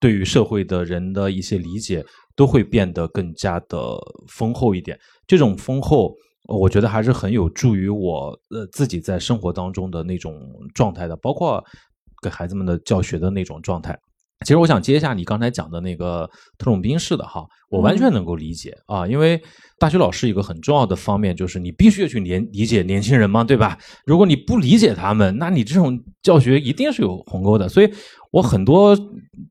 [0.07, 2.05] 对于社会的人的一些理解
[2.37, 3.99] 都会变得更加的
[4.29, 4.97] 丰厚一点。
[5.27, 10.33] 这种丰厚，我觉得还是很有助于我呃自己在生活当中的那种
[10.73, 11.61] 状态的，包括
[12.23, 13.99] 给孩子们的教学的那种状态。
[14.45, 19.43] 其实我想接一下你刚才讲的那个特种兵式的哈，我完全能够理解啊，因为
[19.79, 23.79] 大学老师一个很重要的方面就是你必须要去年理解年轻人嘛，对吧？
[24.05, 27.67] 如果你不理解他们，那你这种教学一定是有鸿沟的。
[27.67, 27.91] 所以
[28.31, 28.97] 我很多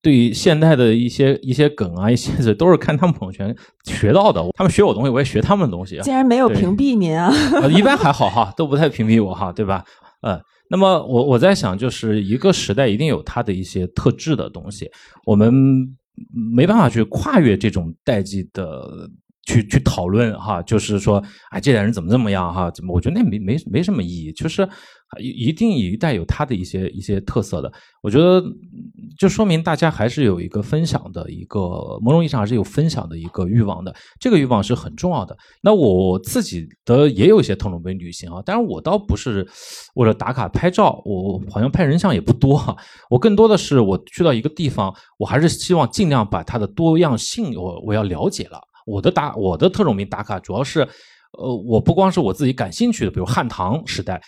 [0.02, 3.56] 对现代的一些一些梗啊，一些这都是看他们朋友圈
[3.86, 4.44] 学到的。
[4.54, 6.00] 他们学我东西，我也学他们的东西。
[6.04, 7.32] 竟然没有屏蔽您啊？
[7.70, 9.84] 一般还好哈，都不太屏蔽我哈，对吧？
[10.22, 10.40] 嗯。
[10.68, 14.90] 那么我我在想，就是一个时代一定有它的一些特质的东西，
[15.24, 15.54] 我们
[16.56, 19.08] 没办法去跨越这种代际的
[19.46, 22.72] 去去讨论哈，就是说，啊，这代人怎么怎么样哈？
[22.72, 22.94] 怎么？
[22.94, 24.68] 我觉得那没没没什么意义，就是。
[25.20, 28.44] 一一定一代有它的一些一些特色的，我觉得
[29.18, 31.60] 就说明大家还是有一个分享的一个
[32.02, 35.38] 某种意义上还是有分享的一个欲望的，这个欲望是很重要的。
[35.62, 39.48] 那我自己的也有一些特种兵旅行啊，但是我倒不是
[39.94, 42.76] 为了打卡拍照，我好像拍人像也不多哈。
[43.10, 48.60] 我更多的是我去到一个地方，我还是希望尽量把它的多样性我我要了解了。
[48.86, 50.82] 我的打我的特种兵打卡主要是，
[51.38, 54.22] 呃，我不光是我自己感兴趣的，比如汉唐时代。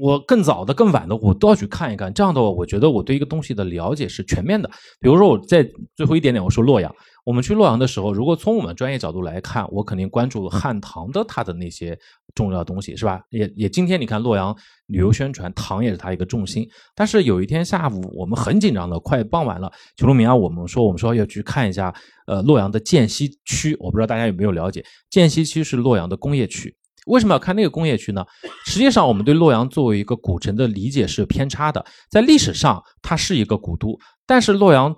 [0.00, 2.12] 我更早的、更晚的，我都要去看一看。
[2.12, 4.68] 这样的话，我觉得我对一个东西的了解是全面的。
[5.00, 6.94] 比如说，我在最后一点点，我说洛阳。
[7.24, 11.96] 我们去洛阳的时候，如果从我们专业角度来看，我肯定关注汉唐的它的那些
[12.34, 13.20] 重要东西，是吧？
[13.30, 14.54] 也也，今天你看洛阳
[14.88, 16.68] 旅游宣传，唐也是它一个重心。
[16.96, 21.94] 但是有一天下午，我们很紧张的，快傍晚了，求路明啊，我们说我们说要去看一下，
[22.26, 23.76] 呃，洛阳的涧西区。
[23.78, 26.76] 我不知道大家有没有了解，涧西区是洛阳的工业区。
[27.06, 28.24] 为什么要看那个工业区呢？
[28.66, 31.84] 实际上，我们对洛阳作为一个古城的理解是有偏差的。
[32.10, 34.94] 在历史上，它是一个古都，但是洛阳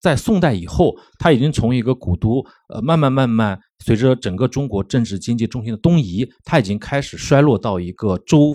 [0.00, 8.54] 在宋代以后，它已经从一个古都，呃，慢慢慢慢随着整个中国政治经济中心的东移，它已经开始衰落到一个州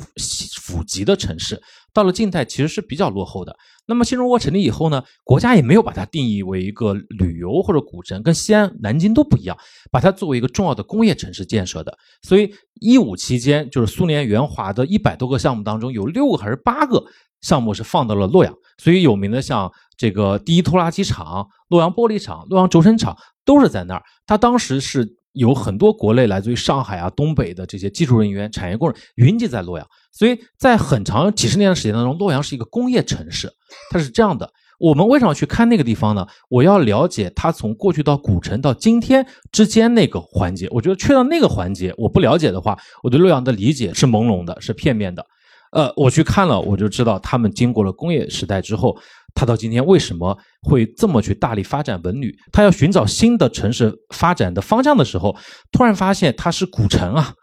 [0.61, 1.61] 府级的城市。
[1.91, 3.55] 到了近代，其实是比较落后的。
[3.85, 9.57] 那么新中国成立以后呢，国家也没有把它定义为一个旅游或者古城，跟西安、南京都不一样，
[9.91, 11.97] 把它作为一个重要的工业城市建设的。
[12.21, 17.03] 所以一五期间，就是苏联援华的一百多个项目当中，有六个还是八个
[17.41, 18.53] 项目是放到了洛阳。
[18.77, 24.03] 所以有名的像这个第一拖拉机厂、洛阳玻璃厂、洛阳轴承厂都是在那儿。
[24.25, 29.87] 它当时是有很多国内来自于上海啊、东北的这些技术人员、产业工人云集在洛阳。
[30.11, 33.51] 所以在很长几十年的时间当中，洛阳是一个工业城市，
[33.89, 34.51] 它是这样的。
[34.79, 36.27] 我们为什么去看那个地方呢？
[36.49, 40.67] 我要了解它从过去到古城到今天之间那个环节。
[40.71, 45.25] 我觉得去到那个环节，我不了解的话，我对洛阳的理解是朦胧的，是片面的。
[45.71, 48.95] 呃，我去看了，我就知道他们经过了工业时代之后，
[49.33, 52.33] 他到今天为什么会这么去大力发展文旅？
[52.51, 55.35] 他要寻找新的城市发展的方向的时候，
[55.71, 57.33] 突然发现它是古城啊。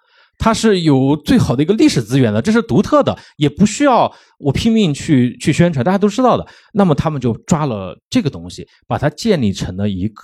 [0.43, 6.47] 它是有最好的一个历史资源的，这是独特的，也不需要我拼命去去宣传，大家都知道的。
[6.73, 10.23] 那么他们就抓了这个东西，把它建立成了一个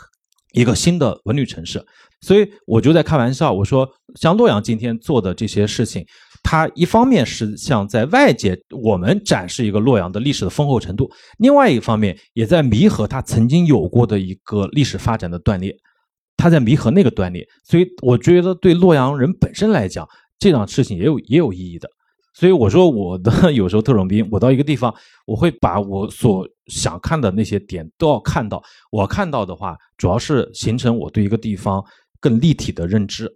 [0.54, 1.84] 一个新的文旅城市。
[2.22, 3.86] 所以我就在开玩笑，我说
[4.18, 6.02] 像洛阳今天做的这些事情，
[6.42, 15.76] 它一方面是像在外界我们展示一个洛阳的历史的丰厚程度，另外一方面也在弥合它曾经有过的一个历史发展的断裂。
[16.38, 20.06] 他在弥合那个断裂，所以我觉得对洛阳人本身来讲，
[20.38, 21.88] 这样事情也有也有意义的。
[22.34, 28.62] 所以我说我的有时候特种兵，我到一个地方，我会把我所想看的那些点都要看到。
[28.90, 31.82] 我看到的话，主要是形成我对一个地方
[32.20, 33.32] 更立体的认知。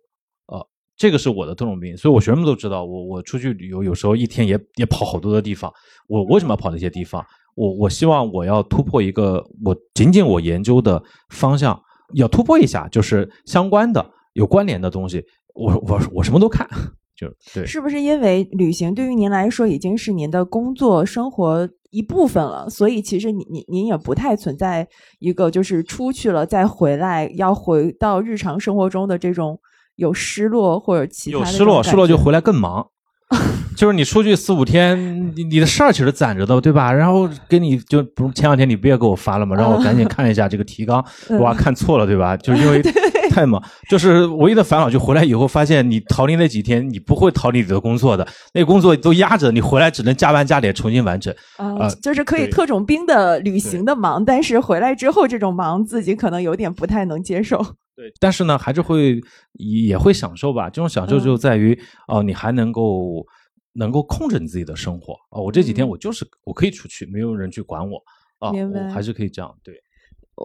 [1.00, 5.72] 这个是我的特种兵，所以我学生们都知道，我我出去旅游，有时候一天也也跑好多的地方。
[6.06, 7.24] 我为什么要跑那些地方？
[7.54, 11.80] 我我希望我要突破一个我仅仅我研究的方向。
[12.12, 15.24] 要突破一下，就是相关的、有关联的东西，
[15.54, 16.68] 我我我什么都看，
[17.16, 17.64] 就对。
[17.64, 24.86] 是不是因为旅行对于您来说已经是您的工作生活一部分了，所以其实您您您也不太存在
[25.18, 29.58] 一个就是出去了再回来要回到日常生活中的这种
[30.00, 32.86] 有失落或者其他有失落，失落就回来更忙。
[33.76, 36.92] 就是你出去四五天，你你的事儿其实攒着的，对吧？
[36.92, 39.54] 然后给你就不是前两天你不也给我发了吗？
[39.56, 41.04] 让我赶紧 看一下这个提纲，
[41.38, 42.36] 哇，看错了，对吧？
[42.38, 42.82] 就是因为
[43.30, 51.34] 太忙，就是唯一的烦恼就回来以后发现你逃离那几天，你不会逃离你的工作的，那个工作都压着你，回来只能加班加点重新完成。
[51.56, 57.56] 啊，就是可以特种兵的旅行的忙，但是回来之后这种忙自己可能有点不太能接受。
[57.96, 59.20] 对，但是呢，还是会
[59.54, 60.68] 也会享受吧。
[60.68, 61.78] 这种享受就在于
[62.08, 63.24] 哦，你还能够。
[63.72, 65.38] 能够控制你自己的生活啊！
[65.40, 68.02] 我这几天我就是我可以出去，没有人去管我
[68.40, 69.48] 啊，我还是可以这样。
[69.62, 69.72] 对，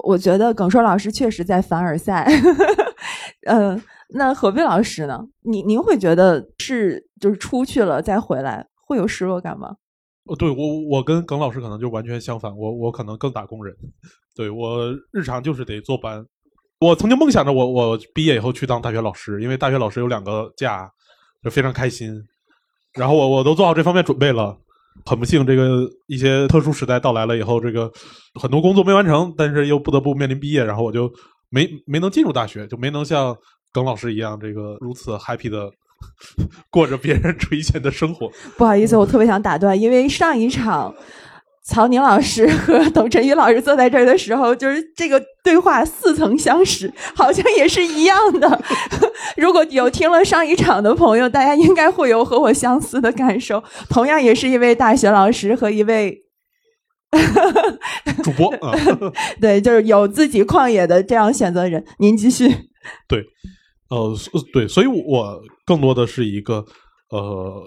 [0.04, 2.28] 我觉得耿硕老师确实在凡尔赛。
[3.48, 5.20] 嗯，那何必老师呢？
[5.44, 9.76] 您您会觉得是就是出去了再回来会有失落感吗？
[10.26, 13.76] 呃，对我我跟耿老师可能就完全相反，我我可能更打工人，
[14.36, 16.26] 对我日常就是得坐班。
[16.80, 20.92] 我曾经梦想着我我毕业以后去当大学老师，因为大学老师有两个假，
[21.44, 22.12] 就非常开心。
[22.94, 24.58] 然后我我都做好这方面准备了，
[25.04, 27.92] 很不幸这个一些特殊时代到来了以后，这个
[28.40, 31.12] 很多工作没完成，但是又不得不面临毕业，然后我就
[31.50, 33.36] 没没能进入大学，就没能像
[33.74, 35.70] 耿老师一样这个如此 happy 的。
[36.70, 38.30] 过着别人 垂涎的生活。
[38.58, 40.94] 不好意思，我特别想打断，因为上一场
[41.66, 48.62] 曹宁老师和董晨宇老师坐在这儿的时候，就是这个对话似曾相识，好像也是一样的。
[49.36, 53.64] 如果有听了上一场的朋友，大家应该会有和我相似的感受。
[53.90, 56.18] 同样也是一位大学老师和一位
[58.24, 58.72] 主播 啊，
[59.42, 61.84] 对，就是有自己旷野的这样选择人。
[61.98, 62.48] 您继续。
[63.08, 63.26] 对。
[63.88, 64.16] 呃，
[64.52, 66.66] 对，所以我更多的是一个
[67.12, 67.64] 呃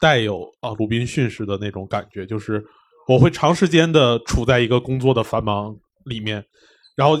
[0.00, 2.64] 带有啊鲁滨逊式的那种感觉，就是
[3.08, 6.44] 我会长时间的处在一个工作的繁忙里面，
[6.96, 7.16] 然后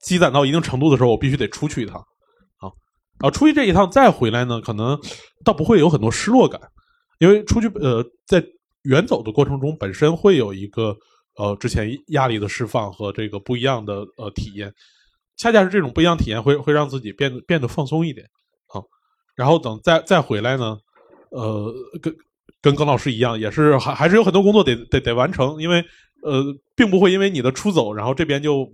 [0.00, 1.96] 积攒到一定程度的时候，我必须得出去一趟
[2.58, 2.70] 啊
[3.18, 4.98] 啊，出去这一趟再回来呢，可能
[5.44, 6.60] 倒不会有很多失落感，
[7.18, 8.44] 因为出去呃在
[8.82, 10.96] 远走的过程中本身会有一个
[11.36, 14.72] 呃之前压力的释放和这个不一样的呃体验。
[15.36, 18.26] 恰恰是这种不一样体验，会会让自己变得变得放松一点，
[18.66, 18.82] 啊，
[19.34, 20.76] 然后等再再回来呢，
[21.30, 21.72] 呃，
[22.02, 22.14] 跟
[22.62, 25.84] 跟耿老师一样，也是还还是有很多工作得得得完成，因为
[26.22, 26.44] 呃，
[26.76, 28.66] 并不会因为你的出走，然后这边就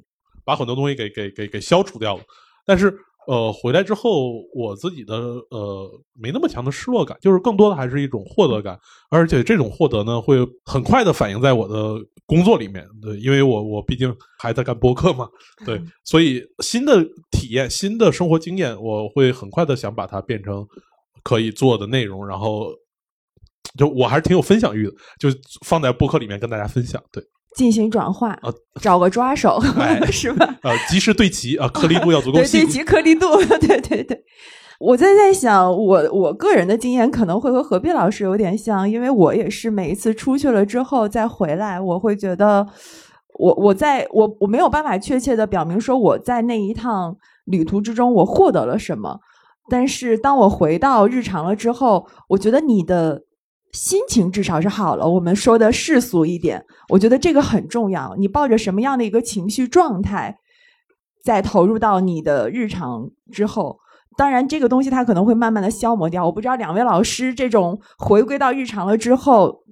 [0.45, 2.22] 把很多东西给给给给消除掉了，
[2.66, 2.97] 但是。
[3.28, 5.16] 呃，回来之后，我自己的
[5.51, 8.78] 呃没那么强的失落感，就是更多的还是一种获得感，
[9.11, 12.87] 而且这种获得呢，会很快的反映在我的工作里面。
[13.03, 15.28] 对，因为我我毕竟还在干播客嘛，
[15.64, 20.64] 对， 所以新的体验、新的生活经验，我会很快的想把它变成
[21.24, 22.72] 可以做的内容，然后
[23.78, 25.28] 就我还是挺有分享欲的，就
[25.64, 27.02] 放在播客里面跟大家分享。
[27.10, 27.22] 对。
[27.56, 28.38] 进行转化，
[28.82, 29.58] 找个抓手，
[30.12, 30.46] 是吧？
[30.62, 32.58] 呃，及时对齐啊，颗粒度要足够细。
[32.58, 33.26] 对齐颗粒度，
[33.58, 34.22] 对对对。
[34.78, 42.66] 我在在想，我我个人的经验可能会和何必老师有点像，因为我也是每一次出去了之后再回来，我会觉得，
[43.38, 49.18] 我我在我我没有办法确切的表明说我在那一趟旅途之中我获得了什么，
[49.70, 53.22] 但是当我回到日常了之后，我觉得你的。
[53.72, 55.08] 心情至少是好了。
[55.08, 58.14] 我们说的世俗一点，我觉得这个很重要。
[58.16, 60.38] 你抱着什么样的一个情绪状态，
[61.22, 63.78] 在投入到你的日常之后，
[64.16, 66.24] 当然这个东西它可能会慢慢的消磨掉。
[66.24, 69.65] 我不知道两位老师这种回归到日常了之后。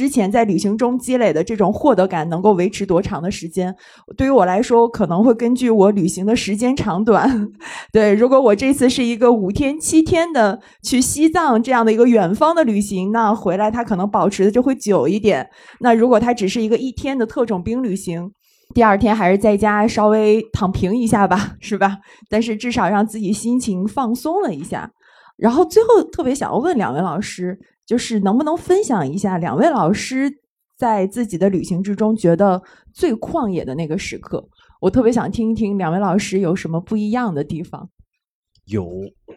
[0.00, 3.76] 之前在旅行中积累的这种获得感能够维持多长的时间？
[4.16, 7.52] 对于我来说，可能会根据我旅行的时间长短。
[7.92, 15.46] 对，如果我这次是一个五天七天的去西藏这样的一个远方的旅行，那回来它可能保持的就会久一点。
[15.80, 18.32] 那如果它只是一个一天的特种兵旅行，
[18.74, 21.98] 第二天还是在家稍微躺平一下吧， 是吧？
[22.30, 24.90] 但是至少让自己心情放松了一下。
[25.36, 27.58] 然后最后特别想要问两位老师。
[27.90, 30.30] 就是能不能分享一下两位老师
[30.78, 32.62] 在自己的旅行之中觉得
[32.94, 34.48] 最旷野的那个时刻？
[34.80, 37.90] 我特别想听一听两位老师有什么不一样的地方。
[38.66, 38.88] 有，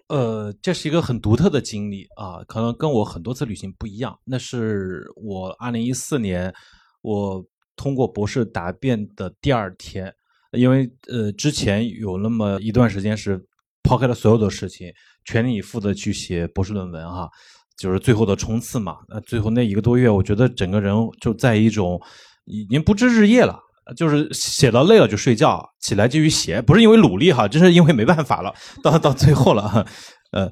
[0.07, 4.15] 呃，这是一个很独特的经历啊，可能跟我很多次旅行不一样。
[4.23, 6.53] 那是我二零一四年
[7.01, 7.43] 我
[7.75, 10.13] 通过博士答辩的第二天，
[10.51, 13.43] 因为呃之前有那么一段时间是
[13.81, 14.93] 抛开了所有的事情，
[15.25, 17.27] 全力以赴的去写博士论文哈。
[17.75, 21.99] 就是最后的冲刺嘛，那最后那一个多月，我觉得整个人就在一种
[22.45, 23.59] 已经不知日夜了，
[23.97, 28.53] 就是写到累了就睡觉，起来继续写，不是因为努力哈，真是因为没办法了，
[28.83, 29.85] 到到最后了，
[30.31, 30.49] 呃，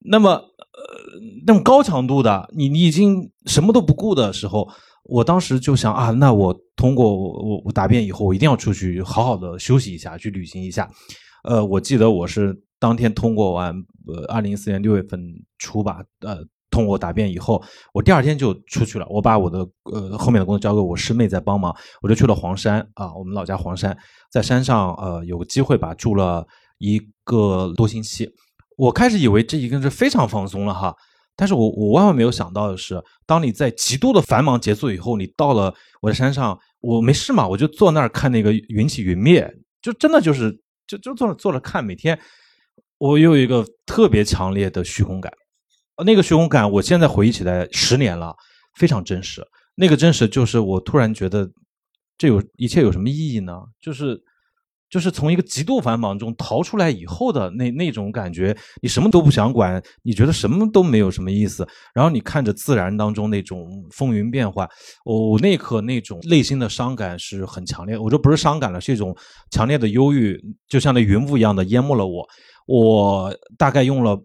[0.00, 0.42] 那么呃
[1.46, 4.68] 那种高强度的，你你已经什么都不顾的时候，
[5.04, 10.90] 我当时就想啊，那我通过我我答辩以后，我一定要出去好好的休息一下，去旅行一下，
[11.44, 13.72] 呃，我记得我是当天通过完，
[14.06, 15.20] 呃，二零一四年六月份
[15.58, 16.44] 初吧，呃。
[16.76, 17.62] 通过答辩以后，
[17.94, 19.06] 我第二天就出去了。
[19.08, 23.96] 我把我的呃后面的工作交给我师妹在帮忙，我就去了黄山啊，我们老家黄山，
[24.30, 26.46] 在山上呃有个机会吧，住了
[26.76, 28.30] 一个多星期。
[28.76, 30.94] 我开始以为这已经是非常放松了哈，
[31.34, 35.72] 但是我我万万没有想到的是，当你在极度的繁忙结束以后，你到了
[36.02, 39.50] 我在山上，我没事嘛，我就坐那儿看那个云起云灭，
[39.80, 40.52] 就真的就是
[40.86, 42.18] 就就坐坐着看，每天
[42.98, 45.32] 我有一个特别强烈的虚空感。
[46.04, 48.34] 那个虚空感，我现在回忆起来，十年了，
[48.74, 49.42] 非常真实。
[49.74, 51.48] 那个真实就是我突然觉得，
[52.18, 53.52] 这有一切有什么意义呢？
[53.80, 54.18] 就是
[54.88, 64.68] 就是从一个极度繁忙中逃出来以后的那那种感觉，你什么都不想管，你觉得什么都没有什么意思，然后你看着自然当中那种风云变幻，
[65.04, 69.14] 我那一刻那种内心的伤感是很强烈，我说不是伤感了，是一种
[69.50, 72.26] 强烈的忧郁，就像那云雾一样的淹没了我。
[72.66, 74.18] 我大概用了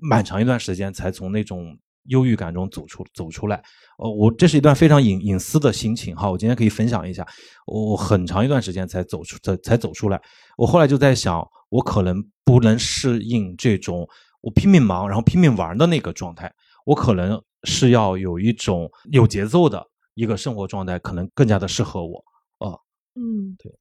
[0.00, 3.62] 蛮长一段时间才从那种忧郁感中走出走出来。
[3.98, 7.26] 呃，我这是一段非常隐隐私的心情哈，我今天可以分享一下。
[7.66, 10.20] 我很长一段时间才走出才才走出来。
[10.56, 14.08] 我后来就在想，我可能不能适应这种
[14.40, 16.52] 我拼命忙然后拼命玩的那个状态，
[16.86, 22.24] 我可能是要有一种有节奏的一个生活状态，可能更加的适合我。
[22.58, 22.80] 呃，
[23.14, 23.72] 嗯，对。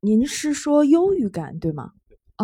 [0.00, 1.92] 您是说忧郁感对吗？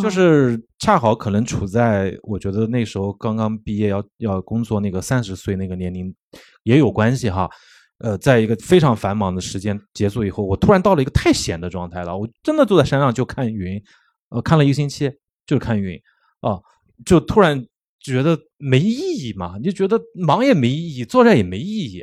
[0.00, 6.14] 就是恰好可能处在我觉得那时候刚刚毕业要要工作那个三十岁那个年龄
[6.62, 7.50] 也有关系哈，
[7.98, 13.82] 呃，在一个非常繁忙的时间结束以后，我突然到了一个太闲的状态了，我真的坐在山上就看云，
[14.28, 15.10] 呃，看了一个星期
[15.44, 16.00] 就是看云，
[16.40, 16.60] 啊，
[17.04, 17.66] 就突然
[17.98, 22.00] 觉得没意义嘛，你就觉得忙也没意义，坐着也没意义，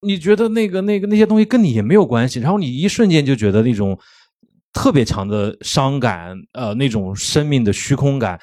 [0.00, 3.98] 你觉得那个那个那些东西跟你也没有关系，然后你一瞬间就觉得那种。
[4.76, 8.38] 特别强的伤感，呃，那种生命的虚空感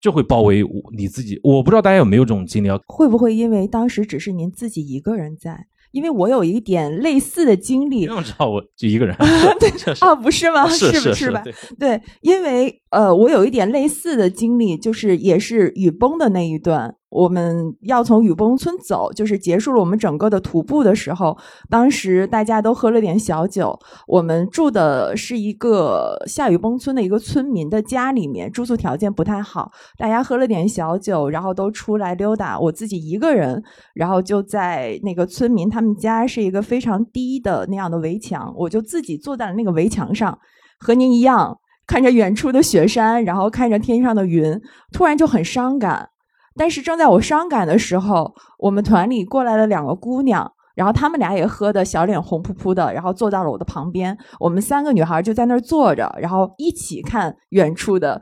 [0.00, 0.64] 就会包围
[0.96, 1.40] 你自己。
[1.42, 2.78] 我不知道大家有没有这种经历啊？
[2.86, 5.66] 会不会因为当时只是您自己一个人在？
[5.90, 9.16] 因为我有一点类似的经历，不用知道我就一个人，
[9.58, 9.68] 对，
[10.00, 10.66] 啊，不是吗？
[10.70, 11.42] 是不是吧？
[11.78, 16.94] 对，因为呃，我有一点类似的经历，就是也是雨崩的那一段。
[17.14, 21.38] 我们要从雨崩村走，就是结束了我们整个的徒步的时候，
[21.70, 23.78] 当时大家都喝了点小酒。
[24.08, 29.70] 我们住的是一个下雨崩村的一个村民的家里面，住宿条件不太好。
[29.96, 32.58] 大家喝了点小酒，然后都出来溜达。
[32.58, 33.62] 我自己一个人，
[33.94, 40.36] 然后就在那个村民他们家是一个非常低的那样的围墙，我就自己坐在了那个围墙上，
[40.80, 41.56] 和您一样
[41.86, 44.60] 看着远处的雪山，然后看着天上的云，
[44.92, 46.08] 突然就很伤感。
[46.56, 54.16] 但是正在我伤感的时候，我们团里过来了两个姑娘，然后她们俩也喝的小脸红扑扑的，然后坐到了我的旁边。
[54.38, 58.20] 我们三个女孩就在那儿坐着，然后一起看远处的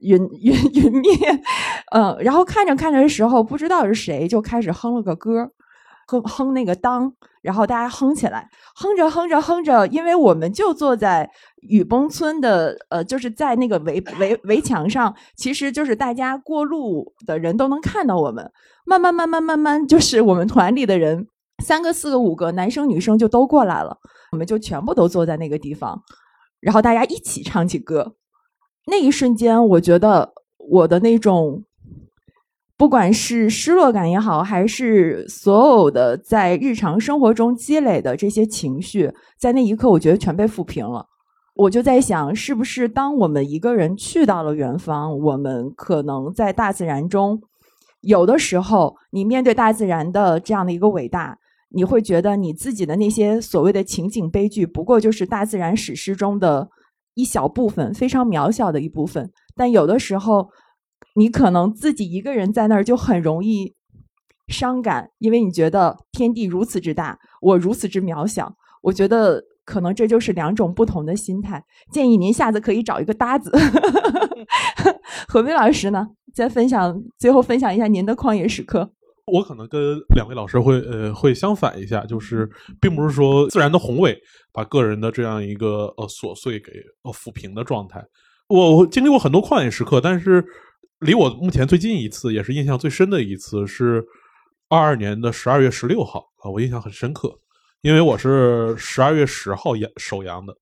[0.00, 1.42] 云云云面，
[1.92, 5.52] 嗯，然后看着看着的时候，不知道是谁就开始哼了个歌。
[6.08, 7.10] 哼哼那个当，
[7.40, 11.30] 然后大家哼起来，哼着哼着哼着，因为我们就坐在
[11.62, 18.50] 雨崩村的，呃，就是在那个围围围墙上，其实就是大家过路的人都能看到我们。
[18.84, 21.26] 慢慢慢慢慢慢，就是我们团里的人，
[21.64, 23.96] 三个、四个、五个，男生女生就都过来了，
[24.32, 26.02] 我们就全部都坐在那个地方，
[26.60, 28.14] 然后大家一起唱起歌。
[28.86, 31.64] 那一瞬间，我觉得我的那种。
[32.78, 41.06] 不管是失落感也好，还是所有的在日常生活中积累的这些情绪，在那一刻，我觉得全被抚平了。
[41.62, 47.40] 我就在想，是不是当我们一个人去到了远方，我们可能在大自然中，
[48.00, 51.38] 有的时候，你面对大自然的这样的一个伟大，
[51.68, 56.68] 你会觉得你自己的那些所谓的情景悲剧，不过就是大自然史诗中的
[57.14, 59.30] 一小部分，非常渺小的一部分。
[59.54, 60.50] 但有的时候，
[61.14, 63.72] 你可能自己一个人在那儿就很容易
[64.48, 68.56] 伤感，因为你觉得天地如此之大，我如此之渺小。
[68.82, 71.64] 我觉得可能这就是两种不同的心态。
[71.90, 73.50] 建议您下次可以找一个搭子。
[75.28, 76.06] 何冰老师呢？
[76.34, 78.90] 再分享最后分享一下您的旷野时刻。
[79.26, 84.18] 我可能跟两位老师会呃会相反一下，就是并不是说自然的宏伟
[84.52, 86.72] 把个人的这样一个呃琐碎给
[87.02, 88.04] 呃抚平的状态。
[88.48, 90.44] 我经历过很多旷野时刻，但是。
[91.02, 94.04] 离我目前最近一次，也是印象最深的一次，是
[94.68, 97.28] 二二年的十二月十六号啊，我印象很深刻，
[97.82, 100.56] 因为我是十二月十号阳首阳的，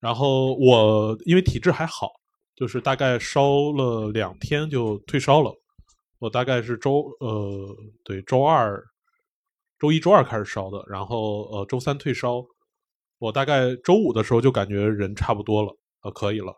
[0.00, 2.10] 然后我因为体质还好，
[2.54, 5.52] 就是大概烧了两天就退烧了，
[6.18, 8.82] 我大概是周呃对周二、
[9.78, 12.42] 周一周二开始烧的，然后呃周三退烧，
[13.18, 16.54] 我大概周五的时候就感觉人差不多了，呃可以了，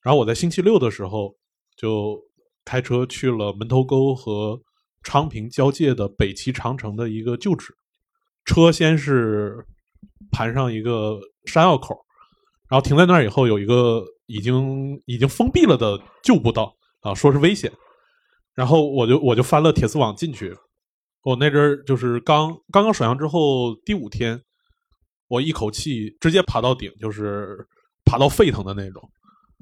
[0.00, 1.34] 然后我在星期六的时候
[1.76, 2.18] 就。
[2.66, 4.58] 开车去了门头沟和
[5.02, 7.74] 昌平交界的北齐长城的一个旧址，
[8.44, 9.64] 车先是
[10.30, 11.94] 盘上一个山坳口，
[12.68, 17.72] 然后停在那儿以后，有一个已经已经封闭了的旧步道啊，说是危险，
[18.54, 20.56] 然后我就我就翻了铁丝网进去，
[21.22, 24.40] 我那阵儿就是刚刚刚首阳之后第五天，
[25.28, 27.66] 我一口气直接爬到顶，就是
[28.04, 29.02] 爬到沸腾的那种，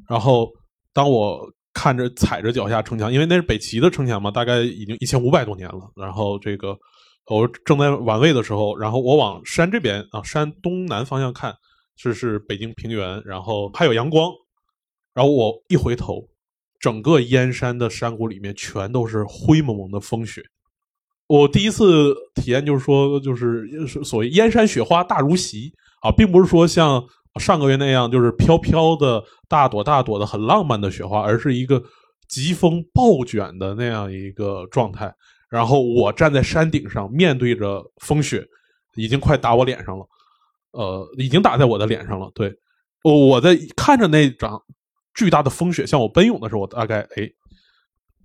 [0.08, 0.50] 然后
[0.92, 1.50] 当我。
[1.74, 5.90] 看着踩着脚下城墙，因为那是北齐的城墙嘛，大概已经一千五百多年了。
[5.96, 6.76] 然后这个
[7.26, 11.54] 我正在玩味的时候，然后我往山这边啊，山东南方向看，
[11.96, 14.30] 是是北京平原，然后还有阳光，
[15.14, 16.28] 然后我一回头，
[16.80, 20.42] 整个燕山的山谷里面全都是灰蒙蒙的风雪。
[21.28, 23.66] 我第一次体验就是说，就是
[24.04, 25.72] 所谓燕山雪花大如席
[26.02, 27.02] 啊，并不是说像
[27.40, 31.82] 上个月那样就是飘飘的大朵大朵的很浪漫的雪花，而是一个
[32.28, 35.14] 疾风暴卷的那样一个状态。
[35.52, 38.42] 然后我站在山顶上，面对着风雪，
[38.94, 40.06] 已经快打我脸上了，
[40.70, 42.30] 呃，已经打在我的脸上了。
[42.34, 42.50] 对，
[43.04, 44.58] 我我在看着那场
[45.12, 47.28] 巨大的风雪向我奔涌的时候，我大概哎，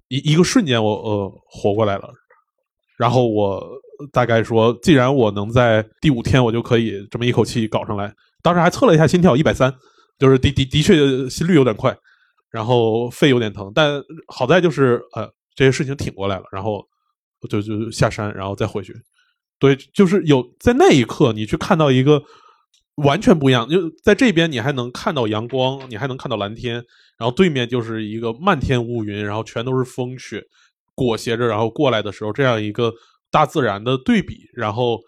[0.07, 2.09] 一一个瞬间我呃活过来了。
[2.97, 3.61] 然后我
[4.13, 8.09] 大概说，既然我能在第五天我就可以这么一口气搞上来，
[8.41, 9.69] 当时还测了一下心跳，一百三，
[10.17, 10.95] 就是的的的确
[11.29, 11.93] 心率有点快，
[12.49, 16.87] 然后肺有点疼，但好在就是呃这些事情挺过来了，然后
[17.47, 18.93] 就就下山，然后再回去。
[19.57, 22.21] 对，就是有在那一刻你去看到一个
[22.97, 26.75] 完全不一样，就在这边你还能看到阳光，你还能看到蓝天，
[27.17, 30.43] 然后对面就是一个漫天乌云，然后全都是风雪。
[30.95, 32.91] 裹挟着，然后过来的时候，这样一个
[33.29, 34.99] 大自然的对比，然后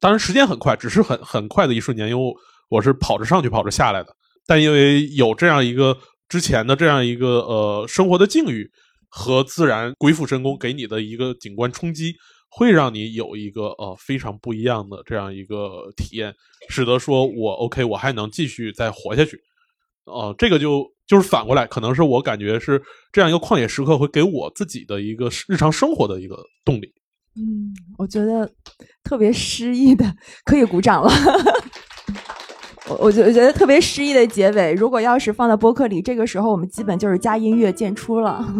[0.00, 2.34] 当然时间很快，只是很很快的一瞬间，因为
[2.70, 4.08] 我是跑着上去，跑着下来的。
[4.46, 5.94] 但因为有这样一个
[6.30, 8.70] 之前的这样一个呃生活的境遇
[9.16, 12.16] 和自然鬼斧神工给你的一个景观冲击，
[12.50, 16.34] 会让你有一个呃非常不一样的这样一个体验，
[16.68, 19.38] 使得说我 OK，我还能继续再活下去。
[20.06, 22.82] 哦，这个就就是反过来，可能是我感觉是
[23.12, 26.92] 这样一个旷野时刻会给我自己的一个日常生活的一个动力。
[27.36, 28.52] 嗯，我觉得
[29.04, 30.04] 特别诗意的，
[30.44, 31.10] 可以鼓掌了。
[32.88, 38.46] 我我觉我觉得特别诗意的结尾，如果要是放在播客里，这个时候我们基本就是加音乐渐出了。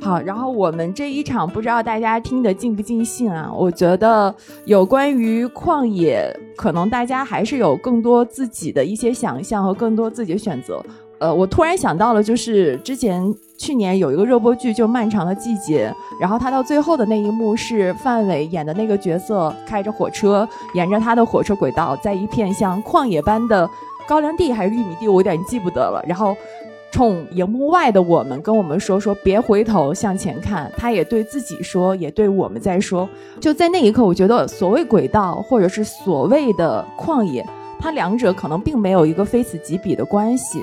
[0.00, 3.48] 好，然后我们这一场不知道大家听得尽不尽兴啊？
[3.54, 4.34] 我觉得
[4.64, 10.84] 有关于旷野，可能大家还是有更多自己的一些想象和更多自己的选择。
[11.22, 13.22] 呃，我突然想到了，就是之前
[13.56, 23.70] 去年有一个热播剧，就《漫长的季节》，然后他到最后的那一幕是范伟演的那个角色开着火车，沿着他的火车轨道，在一片像旷野般的
[24.08, 26.02] 高粱地还是玉米地，我有点记不得了。
[26.06, 26.36] 然后。
[26.94, 30.70] 冲荧幕外的我们跟我们说说，别回头向前看。
[30.76, 33.08] 他也对自己说，也对我们在说。
[33.40, 37.42] 就在那一刻，我觉得所谓轨道，或者是所谓的旷野，
[37.78, 40.62] 它两者可能并没有一个非此即彼的关系。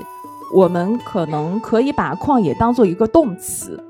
[0.53, 3.83] 我们可能可以把旷野当做一个动词，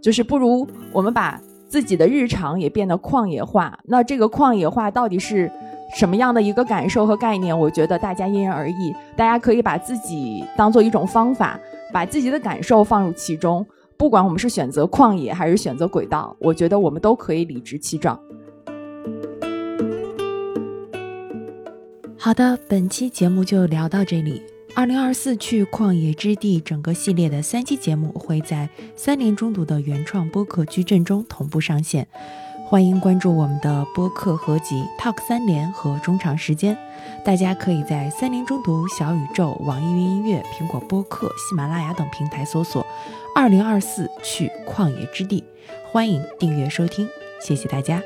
[0.00, 3.78] 就是不如我们把自己的日常也变得旷野化。
[3.84, 5.50] 那这个旷野化到底是？
[5.94, 7.56] 什么样的一个感受和概念？
[7.56, 8.92] 我觉得大家因人而异。
[9.14, 11.58] 大家可以把自己当做一种方法，
[11.92, 13.64] 把自己的感受放入其中。
[13.96, 18.18] 不管我们是选择旷野还是选择轨道，我觉得我们都可以理直气壮。
[22.18, 24.42] 好的，本期节目就聊到这里。
[24.76, 32.06] 二零二四去旷野之地整个系列的三期节目会在三联中读的原创播客矩阵中同步上线。
[32.66, 36.76] 欢迎关注我们的播客合集《Talk 三联》和中长时间，
[37.24, 42.86] 大家可以在三联中读、小宇宙、网易云音乐、苹果播客、喜马拉雅等平台搜索
[43.34, 45.42] “二零二四去旷野之地”，
[45.90, 47.08] 欢迎订阅收听，
[47.40, 48.02] 谢谢大家。